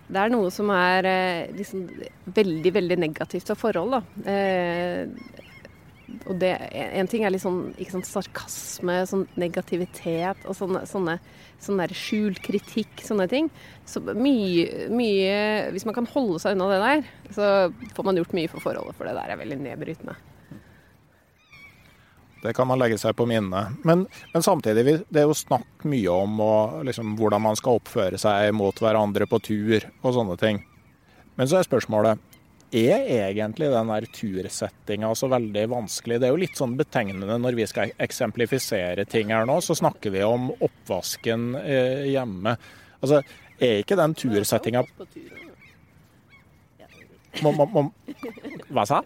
det 0.07 0.21
er 0.23 0.31
noe 0.31 0.53
som 0.55 0.71
er 0.75 1.09
eh, 1.11 1.55
liksom 1.57 1.89
veldig, 2.37 2.73
veldig 2.77 2.99
negativt 3.03 3.51
av 3.51 3.59
forhold, 3.59 3.97
da. 3.97 4.31
Eh, 4.31 5.33
og 6.27 6.37
det, 6.39 6.53
en 6.71 7.09
ting 7.11 7.25
er 7.27 7.33
litt 7.35 7.43
sånn, 7.43 7.73
sånn 7.91 8.05
sarkasme, 8.07 9.01
sånn 9.11 9.25
negativitet 9.39 10.45
og 10.47 10.55
sånne, 10.55 10.85
sånne, 10.87 11.17
sånne 11.63 11.89
skjult 11.99 12.39
kritikk, 12.45 13.03
sånne 13.03 13.27
ting. 13.31 13.51
Så 13.89 14.03
mye, 14.07 14.87
mye 14.95 15.35
Hvis 15.75 15.87
man 15.89 15.97
kan 15.99 16.07
holde 16.15 16.39
seg 16.43 16.55
unna 16.55 16.71
det 16.71 16.81
der, 16.85 17.11
så 17.35 17.51
får 17.99 18.07
man 18.07 18.23
gjort 18.23 18.39
mye 18.39 18.53
for 18.53 18.63
forholdet, 18.63 18.95
for 18.99 19.11
det 19.11 19.17
der 19.19 19.35
er 19.35 19.43
veldig 19.43 19.59
nedbrytende. 19.65 20.15
Det 22.47 22.55
kan 22.57 22.69
man 22.71 22.81
legge 22.81 22.99
seg 23.03 23.17
på 23.19 23.27
minnet. 23.29 23.77
Men, 23.87 24.07
men, 24.33 24.45
samtidig, 24.47 25.01
det 25.09 25.23
er 25.23 25.27
jo 25.27 25.37
snakk 25.37 25.85
mye 25.89 26.15
om 26.15 26.41
og, 26.45 26.79
liksom, 26.87 27.17
hvordan 27.19 27.45
man 27.49 27.59
skal 27.59 27.81
oppføre 27.81 28.21
seg 28.21 28.55
mot 28.57 28.79
hverandre 28.83 29.29
på 29.31 29.43
tur 29.43 29.91
og 30.03 30.17
sånne 30.17 30.39
ting. 30.41 30.63
Men 31.37 31.51
så 31.51 31.61
er 31.61 31.69
spørsmålet 31.69 32.23
er 32.77 33.05
egentlig 33.31 33.69
den 33.71 33.91
der 33.93 34.07
tursettinga 34.13 35.13
så 35.15 35.29
veldig 35.31 35.67
vanskelig? 35.71 36.19
Det 36.21 36.29
er 36.29 36.35
jo 36.35 36.43
litt 36.43 36.59
sånn 36.59 36.75
betegnende 36.79 37.39
når 37.41 37.59
vi 37.61 37.67
skal 37.71 37.93
eksemplifisere 38.03 39.07
ting 39.09 39.31
her 39.35 39.47
nå, 39.49 39.61
så 39.63 39.77
snakker 39.79 40.13
vi 40.15 40.25
om 40.27 40.51
oppvasken 40.57 41.53
eh, 41.63 42.09
hjemme. 42.11 42.57
Altså, 43.01 43.23
er 43.57 43.81
ikke 43.81 43.99
den 43.99 44.17
tursettinga 44.19 44.83
må, 47.45 47.53
må, 47.57 47.67
må, 47.73 47.83
hva 48.73 48.85
sa 48.89 49.03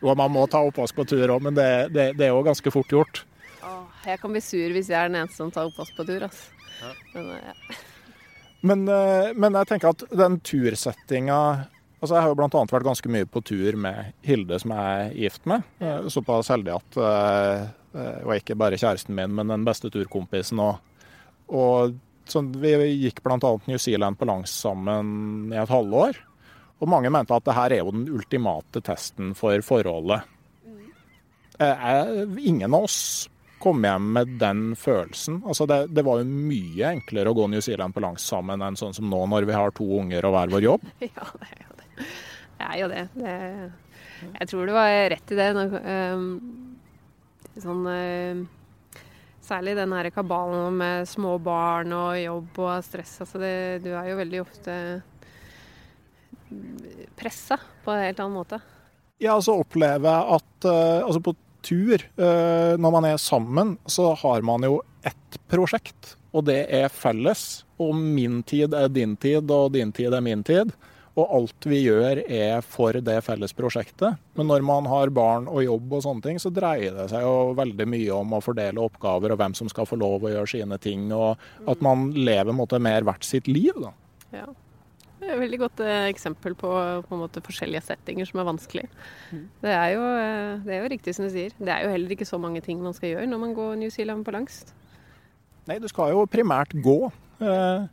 Jo, 0.00 0.14
man 0.20 0.32
må 0.34 0.46
ta 0.50 0.62
oppvask 0.64 0.96
på 0.96 1.06
tur 1.08 1.34
òg, 1.34 1.42
men 1.48 1.56
det, 1.56 1.68
det, 1.94 2.10
det 2.18 2.28
er 2.28 2.32
jo 2.32 2.44
ganske 2.46 2.72
fort 2.74 2.92
gjort. 2.92 3.22
Åh, 3.64 4.04
jeg 4.08 4.20
kan 4.22 4.34
bli 4.34 4.42
sur 4.44 4.76
hvis 4.76 4.90
jeg 4.92 4.98
er 4.98 5.10
den 5.10 5.20
eneste 5.22 5.40
som 5.42 5.52
tar 5.54 5.68
oppvask 5.70 5.96
på 5.96 6.06
tur. 6.08 6.26
Altså. 6.28 6.44
Ja. 6.78 6.92
Men, 7.14 7.32
ja. 7.34 7.54
men, 8.60 8.84
eh, 8.94 9.32
men, 9.34 9.58
jeg 9.60 9.72
tenker 9.72 9.92
at 9.92 10.06
den 10.14 10.38
tursettinga 10.46 11.40
altså 11.98 12.14
Jeg 12.14 12.22
har 12.22 12.30
jo 12.30 12.36
bl.a. 12.38 12.60
vært 12.70 12.86
ganske 12.86 13.10
mye 13.10 13.26
på 13.26 13.40
tur 13.42 13.78
med 13.82 14.12
Hilde, 14.22 14.60
som 14.62 14.70
jeg 14.70 15.06
er 15.08 15.16
gift 15.18 15.48
med. 15.50 15.66
Eh, 15.82 16.06
såpass 16.14 16.52
heldig 16.52 16.76
at 16.76 16.98
uh, 17.02 17.64
var 18.22 18.38
ikke 18.38 18.54
bare 18.54 18.78
kjæresten 18.78 19.16
min, 19.18 19.34
men 19.34 19.50
den 19.50 19.64
beste 19.66 19.90
turkompisen. 19.90 20.60
Og, 20.62 20.78
og 21.50 21.96
sånn, 22.32 22.50
vi 22.60 22.74
gikk 23.04 23.22
bl.a. 23.24 23.52
New 23.68 23.78
Zealand 23.80 24.18
på 24.18 24.28
langs 24.28 24.52
sammen 24.64 25.52
i 25.52 25.58
et 25.60 25.72
halvår. 25.72 26.18
Og 26.78 26.90
mange 26.90 27.10
mente 27.10 27.34
at 27.34 27.46
det 27.46 27.56
her 27.56 27.74
er 27.74 27.82
jo 27.82 27.94
den 27.94 28.06
ultimate 28.14 28.82
testen 28.86 29.34
for 29.38 29.58
forholdet. 29.66 30.28
Mm. 30.68 32.38
Ingen 32.38 32.70
av 32.70 32.86
oss 32.86 33.00
kom 33.58 33.82
hjem 33.82 34.12
med 34.14 34.36
den 34.38 34.62
følelsen. 34.78 35.40
Altså 35.46 35.66
det, 35.66 35.80
det, 35.90 36.04
var 36.06 36.20
jo 36.20 36.28
mye 36.28 36.92
enklere 36.92 37.32
å 37.32 37.34
gå 37.34 37.48
New 37.50 37.62
Zealand 37.64 37.96
på 37.96 38.02
langs 38.04 38.26
sammen 38.26 38.62
enn 38.62 38.78
sånn 38.78 38.94
som 38.94 39.08
nå, 39.10 39.24
når 39.32 39.48
vi 39.48 39.56
har 39.56 39.74
to 39.74 39.88
unger 39.98 40.28
og 40.28 40.36
hver 40.36 40.54
vår 40.54 40.68
jobb. 40.68 40.86
Ja, 41.08 41.26
det 41.34 41.50
er 41.50 41.64
jo 41.64 41.74
det. 41.80 42.08
Det 42.58 42.68
er 42.68 42.78
jo 42.78 42.88
det. 42.92 43.04
det 43.18 43.34
jeg 44.18 44.50
tror 44.50 44.66
du 44.66 44.74
var 44.74 44.92
rett 45.14 45.32
i 45.34 45.38
det. 45.38 45.48
Um, 45.54 46.24
sånn 47.58 47.84
Særlig 49.48 49.78
den 49.78 49.94
her 49.96 50.10
kabalen 50.12 50.76
med 50.76 51.08
små 51.08 51.38
barn 51.40 51.92
og 51.96 52.18
jobb 52.20 52.58
og 52.66 52.84
stress. 52.84 53.14
Altså 53.24 53.40
det, 53.40 53.54
du 53.86 53.94
er 53.96 54.10
jo 54.10 54.18
veldig 54.18 54.42
ofte 54.42 54.74
pressa 57.18 57.56
på 57.84 57.92
en 57.92 58.04
helt 58.04 58.20
annen 58.20 58.36
måte. 58.36 58.60
Ja, 59.18 59.34
altså 59.34 59.56
oppleve 59.58 60.12
at 60.36 60.68
uh, 60.68 61.00
altså 61.00 61.22
på 61.24 61.34
tur, 61.64 62.04
uh, 62.20 62.76
når 62.78 62.94
man 62.94 63.08
er 63.08 63.16
sammen, 63.20 63.76
så 63.88 64.12
har 64.20 64.44
man 64.46 64.68
jo 64.68 64.78
ett 65.06 65.40
prosjekt. 65.50 66.14
Og 66.36 66.44
det 66.46 66.60
er 66.68 66.92
felles. 66.92 67.64
Og 67.80 67.96
min 67.96 68.42
tid 68.46 68.76
er 68.76 68.92
din 68.92 69.16
tid, 69.16 69.48
og 69.50 69.72
din 69.74 69.92
tid 69.96 70.14
er 70.14 70.24
min 70.24 70.44
tid. 70.44 70.74
Og 71.18 71.32
alt 71.34 71.66
vi 71.66 71.80
gjør 71.82 72.20
er 72.22 72.60
for 72.62 72.94
det 73.02 73.16
felles 73.26 73.54
prosjektet. 73.56 74.20
Men 74.38 74.50
når 74.50 74.62
man 74.66 74.86
har 74.90 75.10
barn 75.14 75.48
og 75.50 75.64
jobb 75.64 75.96
og 75.98 76.04
sånne 76.04 76.24
ting, 76.24 76.38
så 76.38 76.52
dreier 76.54 76.94
det 76.94 77.08
seg 77.10 77.26
jo 77.26 77.56
veldig 77.58 77.88
mye 77.90 78.20
om 78.20 78.36
å 78.36 78.42
fordele 78.44 78.84
oppgaver 78.84 79.34
og 79.34 79.40
hvem 79.40 79.56
som 79.58 79.70
skal 79.72 79.88
få 79.88 79.98
lov 79.98 80.28
å 80.28 80.32
gjøre 80.36 80.52
sine 80.54 80.78
ting. 80.82 81.08
Og 81.16 81.68
at 81.68 81.82
man 81.84 82.12
lever 82.14 82.54
måte, 82.54 82.78
mer 82.82 83.06
hvert 83.08 83.26
sitt 83.26 83.50
liv, 83.50 83.74
da. 83.82 83.92
Ja. 84.44 84.46
Det 85.18 85.26
er 85.26 85.34
et 85.34 85.42
veldig 85.42 85.58
godt 85.58 85.80
eh, 85.82 86.04
eksempel 86.12 86.54
på, 86.54 86.68
på 87.08 87.16
en 87.16 87.22
måte, 87.24 87.42
forskjellige 87.42 87.82
settinger 87.88 88.28
som 88.28 88.38
er 88.38 88.46
vanskelig. 88.46 88.84
Det 89.64 89.72
er, 89.72 89.88
jo, 89.96 90.04
eh, 90.14 90.52
det 90.62 90.76
er 90.76 90.84
jo 90.84 90.90
riktig 90.92 91.14
som 91.16 91.26
du 91.26 91.32
sier. 91.34 91.56
Det 91.58 91.72
er 91.74 91.82
jo 91.82 91.90
heller 91.90 92.14
ikke 92.14 92.28
så 92.28 92.38
mange 92.38 92.62
ting 92.62 92.78
man 92.84 92.94
skal 92.94 93.16
gjøre 93.16 93.26
når 93.26 93.42
man 93.42 93.56
går 93.56 93.74
New 93.80 93.90
Zealand 93.90 94.22
på 94.24 94.36
langst. 94.36 94.70
Nei, 95.68 95.80
du 95.82 95.88
skal 95.90 96.14
jo 96.14 96.22
primært 96.30 96.70
gå. 96.84 97.00
Eh, 97.42 97.88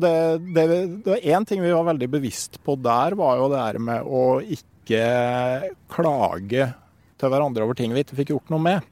og 0.00 0.04
det, 0.04 0.54
det, 0.56 0.64
det 1.04 1.12
var 1.12 1.26
én 1.36 1.46
ting 1.46 1.60
vi 1.62 1.72
var 1.76 1.84
veldig 1.92 2.08
bevisst 2.16 2.56
på 2.64 2.74
der, 2.80 3.14
var 3.20 3.36
jo 3.42 3.50
det 3.52 3.60
her 3.60 3.78
med 3.84 4.08
å 4.08 4.22
ikke 4.40 5.02
klage 5.92 6.70
til 7.20 7.28
hverandre 7.32 7.66
over 7.66 7.76
ting 7.78 7.92
vi 7.94 8.00
ikke 8.04 8.16
fikk 8.22 8.32
gjort 8.34 8.50
noe 8.54 8.64
med. 8.64 8.86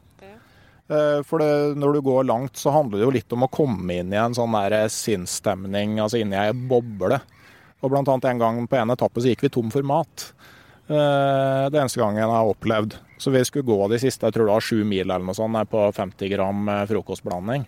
Eh, 0.89 1.19
For 1.25 1.41
det, 1.43 1.51
når 1.81 1.97
du 1.99 2.03
går 2.05 2.29
langt, 2.29 2.57
så 2.61 2.73
handler 2.75 3.01
det 3.01 3.07
jo 3.09 3.15
litt 3.17 3.35
om 3.37 3.45
å 3.47 3.51
komme 3.53 3.99
inn 4.03 4.13
i 4.13 4.21
en 4.21 4.37
sånn 4.37 4.55
der 4.57 4.87
sinnsstemning, 4.93 5.99
altså 6.01 6.21
inn 6.21 6.33
i 6.37 6.41
ei 6.41 6.53
boble. 6.53 7.19
Og 7.81 7.93
blant 7.93 8.09
annet 8.11 8.29
en 8.33 8.41
gang 8.43 8.63
på 8.69 8.79
en 8.81 8.91
etappe 8.95 9.23
så 9.23 9.31
gikk 9.31 9.45
vi 9.47 9.53
tom 9.55 9.69
for 9.73 9.85
mat. 9.87 10.31
Eh, 10.89 11.69
Det 11.71 11.79
eneste 11.79 12.01
gangen 12.01 12.23
jeg 12.23 12.33
har 12.33 12.49
opplevd. 12.53 12.97
Så 13.19 13.33
vi 13.35 13.43
skulle 13.45 13.67
gå 13.67 13.89
de 13.91 13.99
siste 13.99 14.27
jeg 14.29 14.35
tror 14.37 14.47
det 14.49 14.55
var 14.57 14.65
sju 14.65 14.85
mil 14.87 15.05
eller 15.09 15.25
noe 15.27 15.35
sånt, 15.37 15.59
på 15.71 15.89
50 15.95 16.33
gram 16.35 16.69
eh, 16.73 16.85
frokostblanding. 16.91 17.67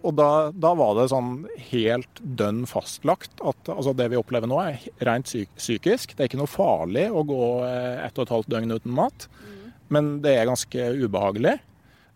Og 0.00 0.14
da, 0.16 0.48
da 0.56 0.72
var 0.78 0.94
det 0.96 1.10
sånn 1.12 1.44
helt 1.70 2.20
dønn 2.20 2.62
fastlagt 2.68 3.42
at 3.44 3.70
altså 3.72 3.92
det 3.96 4.08
vi 4.12 4.18
opplever 4.20 4.48
nå 4.48 4.60
er 4.62 4.84
rent 5.06 5.28
psyk 5.28 5.50
psykisk. 5.60 6.14
Det 6.14 6.24
er 6.24 6.30
ikke 6.30 6.40
noe 6.40 6.50
farlig 6.50 7.08
å 7.12 7.24
gå 7.28 7.42
eh, 7.66 8.04
ett 8.06 8.16
og 8.16 8.24
et 8.24 8.34
halvt 8.36 8.52
døgn 8.54 8.76
uten 8.78 8.94
mat, 8.96 9.26
men 9.92 10.16
det 10.24 10.38
er 10.38 10.48
ganske 10.48 10.92
ubehagelig. 11.02 11.58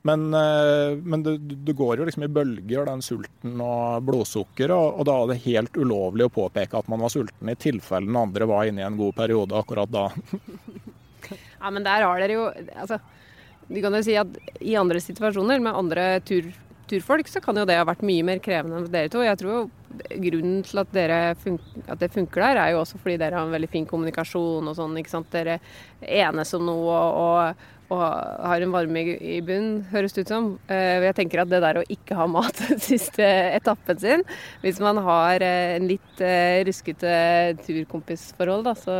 Men, 0.04 0.26
eh, 0.34 0.96
men 1.00 1.22
det, 1.24 1.38
det 1.64 1.72
går 1.76 2.00
jo 2.00 2.06
liksom 2.08 2.26
i 2.26 2.32
bølger, 2.32 2.84
den 2.88 3.04
sulten 3.04 3.60
og 3.64 4.04
blodsukker, 4.04 4.72
og, 4.74 4.98
og 5.00 5.06
da 5.08 5.14
er 5.20 5.30
det 5.30 5.44
helt 5.46 5.78
ulovlig 5.80 6.26
å 6.28 6.34
påpeke 6.34 6.76
at 6.76 6.90
man 6.92 7.00
var 7.00 7.12
sulten 7.12 7.48
i 7.48 7.56
tilfelle 7.56 8.10
den 8.10 8.20
andre 8.20 8.48
var 8.48 8.68
inne 8.68 8.82
i 8.82 8.84
en 8.84 8.98
god 9.00 9.16
periode 9.16 9.56
akkurat 9.60 9.92
da. 9.92 10.10
Ja, 11.24 11.70
men 11.72 11.80
der 11.86 12.02
har 12.04 12.18
dere 12.20 12.34
jo 12.36 12.42
altså, 12.76 12.98
Du 13.70 13.78
kan 13.80 13.94
jo 13.96 14.02
si 14.04 14.12
at 14.20 14.34
i 14.60 14.74
andre 14.76 15.00
situasjoner 15.00 15.62
med 15.64 15.72
andre 15.72 16.02
tur, 16.20 16.50
turfolk, 16.90 17.28
så 17.30 17.42
kan 17.44 17.58
jo 17.58 17.66
det 17.68 17.78
ha 17.78 17.86
vært 17.86 18.04
mye 18.06 18.24
mer 18.26 18.40
krevende 18.44 18.78
enn 18.78 18.86
for 18.86 18.94
dere 18.94 19.12
to. 19.12 19.22
Jeg 19.24 19.40
tror 19.40 19.54
jo 19.54 19.62
grunnen 20.24 20.64
til 20.66 20.80
at, 20.82 20.96
at 20.96 22.00
det 22.00 22.10
funker 22.14 22.42
der, 22.42 22.60
er 22.60 22.72
jo 22.74 22.80
også 22.82 22.98
fordi 22.98 23.18
dere 23.20 23.38
har 23.38 23.46
en 23.46 23.54
veldig 23.54 23.70
fin 23.70 23.86
kommunikasjon 23.88 24.70
og 24.70 24.76
sånn. 24.78 24.98
ikke 25.00 25.12
sant? 25.12 25.30
Dere 25.34 25.60
enes 26.02 26.54
om 26.56 26.66
noe 26.66 26.98
og, 27.20 27.64
og 27.94 28.02
har 28.48 28.64
en 28.64 28.74
varme 28.74 29.04
i, 29.14 29.38
bunn, 29.44 29.84
høres 29.92 30.16
det 30.16 30.24
ut 30.26 30.34
som. 30.34 30.50
Eh, 30.72 31.04
jeg 31.04 31.18
tenker 31.20 31.44
at 31.44 31.52
det 31.52 31.62
der 31.64 31.80
å 31.80 31.86
ikke 31.96 32.18
ha 32.18 32.28
mat 32.30 32.60
siste 32.88 33.26
etappen 33.54 34.00
sin, 34.00 34.24
hvis 34.64 34.80
man 34.82 35.00
har 35.04 35.44
eh, 35.44 35.76
en 35.78 35.88
litt 35.90 36.22
eh, 36.24 36.62
ruskete 36.66 37.16
turkompisforhold, 37.64 38.68
da, 38.70 38.76
så, 38.78 38.96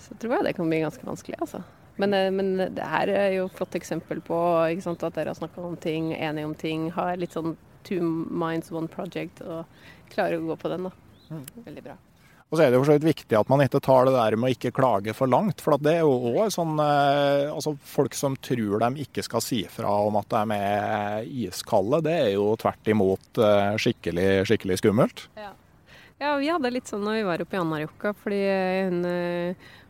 så 0.00 0.20
tror 0.20 0.38
jeg 0.38 0.48
det 0.48 0.56
kan 0.58 0.70
bli 0.70 0.84
ganske 0.86 1.06
vanskelig, 1.06 1.40
altså. 1.44 1.62
Men, 1.98 2.14
eh, 2.14 2.30
men 2.30 2.56
det 2.76 2.90
her 2.94 3.10
er 3.10 3.30
jo 3.36 3.46
et 3.48 3.56
flott 3.58 3.78
eksempel 3.78 4.22
på 4.24 4.38
ikke 4.72 4.86
sant, 4.86 5.04
at 5.06 5.18
dere 5.18 5.34
har 5.34 5.38
snakka 5.38 5.64
om 5.66 5.76
ting, 5.80 6.12
enige 6.14 6.48
om 6.48 6.54
ting, 6.58 6.90
har 6.94 7.16
litt 7.18 7.36
sånn 7.36 7.56
two 7.88 8.02
minds, 8.02 8.72
one 8.74 8.90
project, 8.90 9.42
og 9.42 9.64
klarer 10.12 10.38
å 10.38 10.52
gå 10.52 10.58
på 10.60 10.70
den, 10.74 10.88
da. 10.88 11.40
Veldig 11.64 11.84
bra. 11.84 11.96
Og 12.48 12.56
så 12.56 12.64
er 12.64 12.70
det 12.70 12.78
jo 12.78 12.80
for 12.80 12.88
så 12.88 12.94
vidt 12.96 13.10
viktig 13.10 13.36
at 13.36 13.50
man 13.52 13.60
ikke 13.60 13.80
tar 13.84 14.08
det 14.08 14.14
der 14.14 14.36
med 14.40 14.48
å 14.48 14.54
ikke 14.54 14.72
klage 14.72 15.12
for 15.16 15.28
langt. 15.28 15.60
For 15.60 15.76
at 15.76 15.82
det 15.84 15.98
er 15.98 16.06
jo 16.06 16.32
òg 16.32 16.48
sånn 16.54 16.78
eh, 16.80 17.50
Altså 17.52 17.74
folk 17.84 18.16
som 18.16 18.38
tror 18.40 18.80
de 18.80 19.04
ikke 19.04 19.24
skal 19.26 19.44
si 19.44 19.60
fra 19.68 19.92
om 20.06 20.16
at 20.20 20.32
de 20.32 20.56
er 20.56 21.28
iskalde, 21.44 22.00
det 22.08 22.14
er 22.22 22.30
jo 22.38 22.54
tvert 22.60 22.88
imot 22.88 23.42
eh, 23.44 23.74
skikkelig, 23.84 24.28
skikkelig 24.48 24.78
skummelt. 24.80 25.26
Ja. 25.36 25.50
ja, 26.22 26.32
vi 26.40 26.48
hadde 26.54 26.72
litt 26.72 26.88
sånn 26.88 27.04
når 27.04 27.20
vi 27.20 27.28
var 27.28 27.44
oppe 27.44 27.58
i 27.58 27.60
Anárjohka, 27.60 28.14
fordi 28.24 28.40
hun 28.88 29.04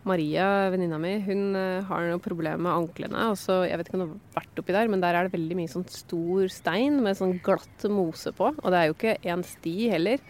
Maria, 0.08 0.46
venninna 0.72 0.98
mi, 1.00 1.14
hun 1.26 1.56
eh, 1.58 1.86
har 1.88 2.06
noe 2.08 2.22
problem 2.22 2.64
med 2.66 2.72
anklene. 2.74 3.28
Og 3.32 3.36
så, 3.40 3.60
jeg 3.68 3.78
vet 3.78 3.90
ikke 3.90 3.98
om 3.98 4.04
du 4.04 4.06
har 4.08 4.40
vært 4.40 4.62
oppi 4.62 4.76
der, 4.76 4.90
men 4.92 5.02
der 5.04 5.18
er 5.18 5.28
det 5.28 5.36
veldig 5.36 5.58
mye 5.58 5.72
sånn 5.72 5.86
stor 5.92 6.48
stein 6.52 6.98
med 7.04 7.18
sånn 7.18 7.36
glatt 7.44 7.86
mose 7.92 8.32
på. 8.36 8.50
Og 8.54 8.72
det 8.72 8.80
er 8.80 8.88
jo 8.88 8.96
ikke 8.96 9.18
én 9.28 9.44
sti 9.46 9.76
heller. 9.92 10.24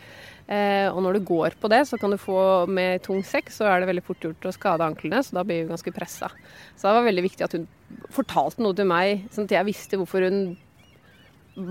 Eh, 0.48 0.86
og 0.88 1.02
når 1.04 1.18
du 1.18 1.26
går 1.28 1.58
på 1.60 1.68
det, 1.68 1.82
så 1.88 1.98
kan 2.00 2.14
du 2.14 2.20
få 2.20 2.40
med 2.72 3.02
tung 3.04 3.20
sekk, 3.26 3.52
så 3.52 3.66
er 3.68 3.82
det 3.82 3.90
veldig 3.90 4.06
fort 4.06 4.22
gjort 4.24 4.48
å 4.48 4.54
skade 4.56 4.86
anklene, 4.86 5.20
så 5.24 5.36
da 5.36 5.44
blir 5.44 5.64
hun 5.64 5.74
ganske 5.74 5.92
pressa. 5.92 6.30
Så 6.74 6.86
det 6.86 6.94
var 6.96 7.08
veldig 7.08 7.26
viktig 7.26 7.44
at 7.44 7.56
hun 7.58 7.68
fortalte 8.14 8.64
noe 8.64 8.76
til 8.76 8.88
meg, 8.88 9.26
sånn 9.34 9.48
at 9.48 9.58
jeg 9.58 9.68
visste 9.68 10.00
hvorfor 10.00 10.24
hun 10.24 10.56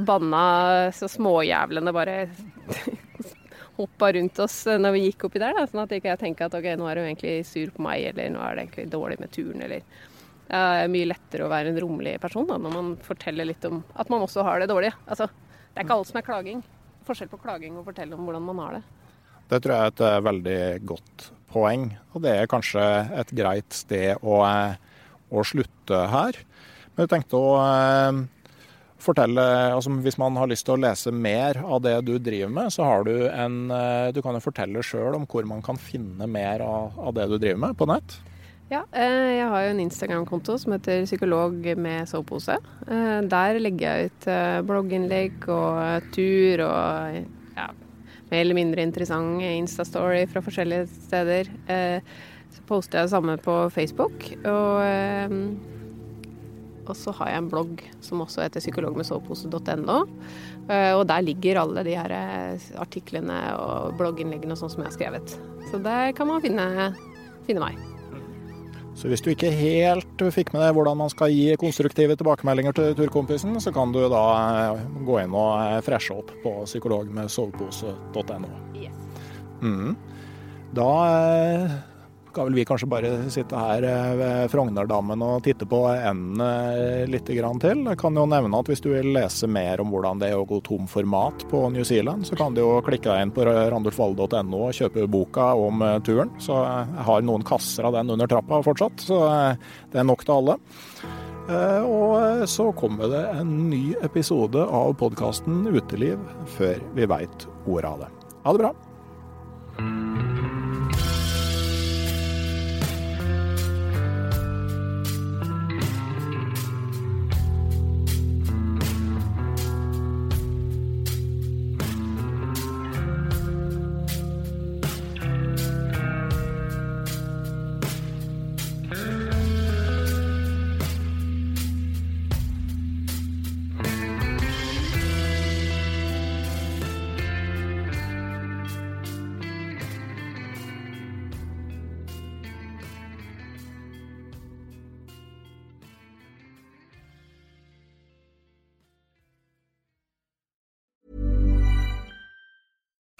banna 0.07 0.91
så 0.93 1.09
småjævlene 1.09 1.93
bare 1.95 2.15
hoppa 3.77 4.11
rundt 4.15 4.39
oss 4.43 4.59
når 4.67 4.95
vi 4.95 5.03
gikk 5.07 5.27
oppi 5.27 5.41
der. 5.41 5.55
Da, 5.57 5.65
sånn 5.69 5.83
at 5.83 5.95
ikke 5.95 6.11
jeg 6.11 6.21
tenker 6.23 6.47
at 6.47 6.57
ok, 6.57 6.69
nå 6.79 6.89
er 6.89 7.01
hun 7.01 7.09
egentlig 7.09 7.39
sur 7.47 7.73
på 7.73 7.85
meg, 7.85 8.09
eller 8.11 8.31
nå 8.33 8.43
er 8.43 8.55
det 8.57 8.65
egentlig 8.65 8.87
dårlig 8.93 9.19
med 9.23 9.33
turen, 9.35 9.65
eller 9.67 10.05
Det 10.47 10.59
er 10.63 10.87
mye 10.87 11.07
lettere 11.09 11.43
å 11.43 11.51
være 11.51 11.73
en 11.73 11.79
rommelig 11.83 12.13
person 12.23 12.45
da, 12.47 12.55
når 12.55 12.71
man 12.71 12.91
forteller 13.03 13.49
litt 13.49 13.65
om 13.67 13.81
at 13.99 14.07
man 14.09 14.21
også 14.23 14.45
har 14.47 14.61
det 14.61 14.69
dårlig. 14.71 14.93
Altså, 15.05 15.27
det 15.27 15.81
er 15.81 15.83
ikke 15.83 15.97
alt 15.99 16.07
som 16.07 16.19
er 16.21 16.27
klaging. 16.27 16.61
Forskjell 17.07 17.31
på 17.31 17.39
klaging 17.41 17.75
og 17.75 17.83
fortelle 17.89 18.15
om 18.15 18.23
hvordan 18.23 18.45
man 18.47 18.61
har 18.63 18.77
det. 18.77 18.85
Det 19.47 19.59
tror 19.63 19.73
jeg 19.73 19.83
er 19.83 19.91
et 19.91 20.03
eh, 20.07 20.21
veldig 20.27 20.61
godt 20.87 21.25
poeng, 21.51 21.83
og 22.13 22.23
det 22.23 22.33
er 22.35 22.49
kanskje 22.51 22.83
et 23.21 23.29
greit 23.35 23.75
sted 23.75 24.23
å, 24.23 24.39
eh, 24.47 24.73
å 25.31 25.43
slutte 25.47 26.01
her. 26.11 26.39
Men 26.95 27.05
jeg 27.05 27.11
tenkte 27.13 27.39
å 27.39 27.53
eh, 27.61 28.23
fortelle 29.01 29.43
altså 29.73 29.91
Hvis 30.03 30.17
man 30.21 30.37
har 30.39 30.49
lyst 30.49 30.67
til 30.67 30.77
å 30.77 30.81
lese 30.81 31.13
mer 31.13 31.59
av 31.63 31.81
det 31.85 31.95
du 32.07 32.15
driver 32.19 32.51
med, 32.53 32.73
så 32.73 32.87
har 32.87 33.05
du 33.07 33.13
en 33.29 33.71
eh, 33.73 34.09
Du 34.15 34.21
kan 34.25 34.37
jo 34.37 34.43
fortelle 34.43 34.83
sjøl 34.85 35.17
om 35.17 35.27
hvor 35.29 35.47
man 35.49 35.63
kan 35.65 35.79
finne 35.79 36.27
mer 36.29 36.63
av, 36.65 36.97
av 36.97 37.15
det 37.17 37.27
du 37.31 37.37
driver 37.37 37.61
med 37.67 37.77
på 37.77 37.87
nett. 37.89 38.17
Ja, 38.67 38.81
eh, 38.91 39.37
jeg 39.37 39.47
har 39.47 39.63
jo 39.63 39.73
en 39.75 39.83
Instagram-konto 39.85 40.57
som 40.59 40.75
heter 40.75 41.05
Psykolog 41.07 41.69
med 41.79 42.09
sovepose. 42.09 42.57
Eh, 42.87 43.19
Der 43.31 43.59
legger 43.63 43.87
jeg 43.87 44.11
ut 44.11 44.29
blogginnlegg 44.67 45.47
og 45.53 46.11
tur 46.15 46.65
og 46.67 47.21
ja, 47.55 47.69
mer 48.31 48.41
eller 48.43 48.57
mindre 48.57 48.83
interessant 48.83 49.39
Insta-story 49.45 50.25
fra 50.31 50.43
forskjellige 50.43 50.89
steder. 51.07 51.53
Så 52.57 52.63
poster 52.67 52.99
jeg 52.99 53.07
det 53.07 53.13
samme 53.15 53.37
på 53.43 53.55
Facebook. 53.71 54.27
Og, 54.43 55.76
og 56.89 56.97
så 56.97 57.13
har 57.19 57.31
jeg 57.31 57.41
en 57.43 57.49
blogg 57.51 57.83
som 58.03 58.23
også 58.23 58.43
heter 58.45 58.63
psykologmedsovepose.no. 58.63 59.97
Eh, 60.69 60.93
Og 60.97 61.03
der 61.09 61.21
ligger 61.25 61.61
alle 61.63 61.83
de 61.87 61.95
her 61.97 62.11
eh, 62.15 62.69
artiklene 62.79 63.37
og 63.59 63.97
blogginnleggene 63.99 64.55
og 64.55 64.59
sånn 64.61 64.73
som 64.73 64.83
jeg 64.83 64.91
har 64.91 64.97
skrevet. 64.97 65.37
Så 65.71 65.79
der 65.83 66.11
kan 66.17 66.27
man 66.29 66.41
finne, 66.43 66.65
finne 67.47 67.63
meg. 67.63 67.77
Så 68.97 69.11
hvis 69.11 69.21
du 69.21 69.29
ikke 69.29 69.51
helt 69.53 70.21
fikk 70.33 70.53
med 70.55 70.63
deg 70.63 70.73
hvordan 70.73 70.97
man 70.97 71.11
skal 71.13 71.29
gi 71.29 71.51
konstruktive 71.61 72.15
tilbakemeldinger 72.17 72.73
til 72.73 72.95
turkompisen, 72.97 73.53
så 73.61 73.69
kan 73.75 73.91
du 73.93 73.99
da 74.09 74.23
eh, 74.73 74.85
gå 75.05 75.19
inn 75.21 75.35
og 75.37 75.83
freshe 75.85 76.15
opp 76.17 76.31
på 76.41 76.55
psykologmedsovepose.no. 76.65 78.49
Mm. 79.61 79.93
Da 80.77 80.89
skal 82.37 82.51
vel 82.51 82.57
vi 82.59 82.65
kanskje 82.69 82.87
bare 82.91 83.09
sitte 83.33 83.57
her 83.57 83.85
eh, 83.87 84.11
ved 84.19 84.51
Frognerdammen 84.53 85.23
og 85.25 85.39
titte 85.45 85.65
på 85.69 85.79
endene 85.89 87.07
litt 87.09 87.25
til. 87.27 87.81
Jeg 87.89 87.97
kan 87.97 88.15
jo 88.19 88.25
nevne 88.29 88.59
at 88.61 88.69
hvis 88.69 88.83
du 88.83 88.91
vil 88.93 89.09
lese 89.15 89.49
mer 89.49 89.81
om 89.81 89.89
hvordan 89.89 90.21
det 90.21 90.29
er 90.29 90.37
å 90.37 90.45
gå 90.47 90.59
tom 90.65 90.85
for 90.91 91.07
mat 91.09 91.47
på 91.49 91.63
New 91.73 91.85
Zealand, 91.87 92.27
så 92.29 92.37
kan 92.37 92.53
du 92.53 92.61
jo 92.61 92.77
klikke 92.85 93.09
deg 93.09 93.25
inn 93.25 93.33
på 93.33 93.45
randulfvalle.no 93.47 94.61
og 94.67 94.75
kjøpe 94.77 95.07
boka 95.09 95.49
om 95.57 95.81
eh, 95.81 95.97
turen. 96.05 96.29
Så 96.43 96.59
jeg 96.61 97.07
har 97.09 97.25
noen 97.25 97.45
kasser 97.47 97.89
av 97.89 97.97
den 97.97 98.13
under 98.13 98.29
trappa 98.29 98.61
fortsatt, 98.65 99.01
så 99.09 99.21
eh, 99.31 99.71
det 99.93 100.03
er 100.03 100.07
nok 100.07 100.25
til 100.27 100.37
alle. 100.37 100.59
Eh, 101.49 101.81
Og 101.87 102.45
så 102.53 102.69
kommer 102.77 103.09
det 103.15 103.23
en 103.39 103.55
ny 103.71 103.95
episode 104.05 104.61
av 104.61 104.93
podkasten 105.01 105.65
Uteliv 105.73 106.21
før 106.57 106.85
vi 106.93 107.09
veit 107.09 107.49
ordet 107.65 107.95
av 107.95 108.05
det. 108.05 108.11
Ha 108.45 108.53
det 108.53 108.67
bra. 108.67 108.75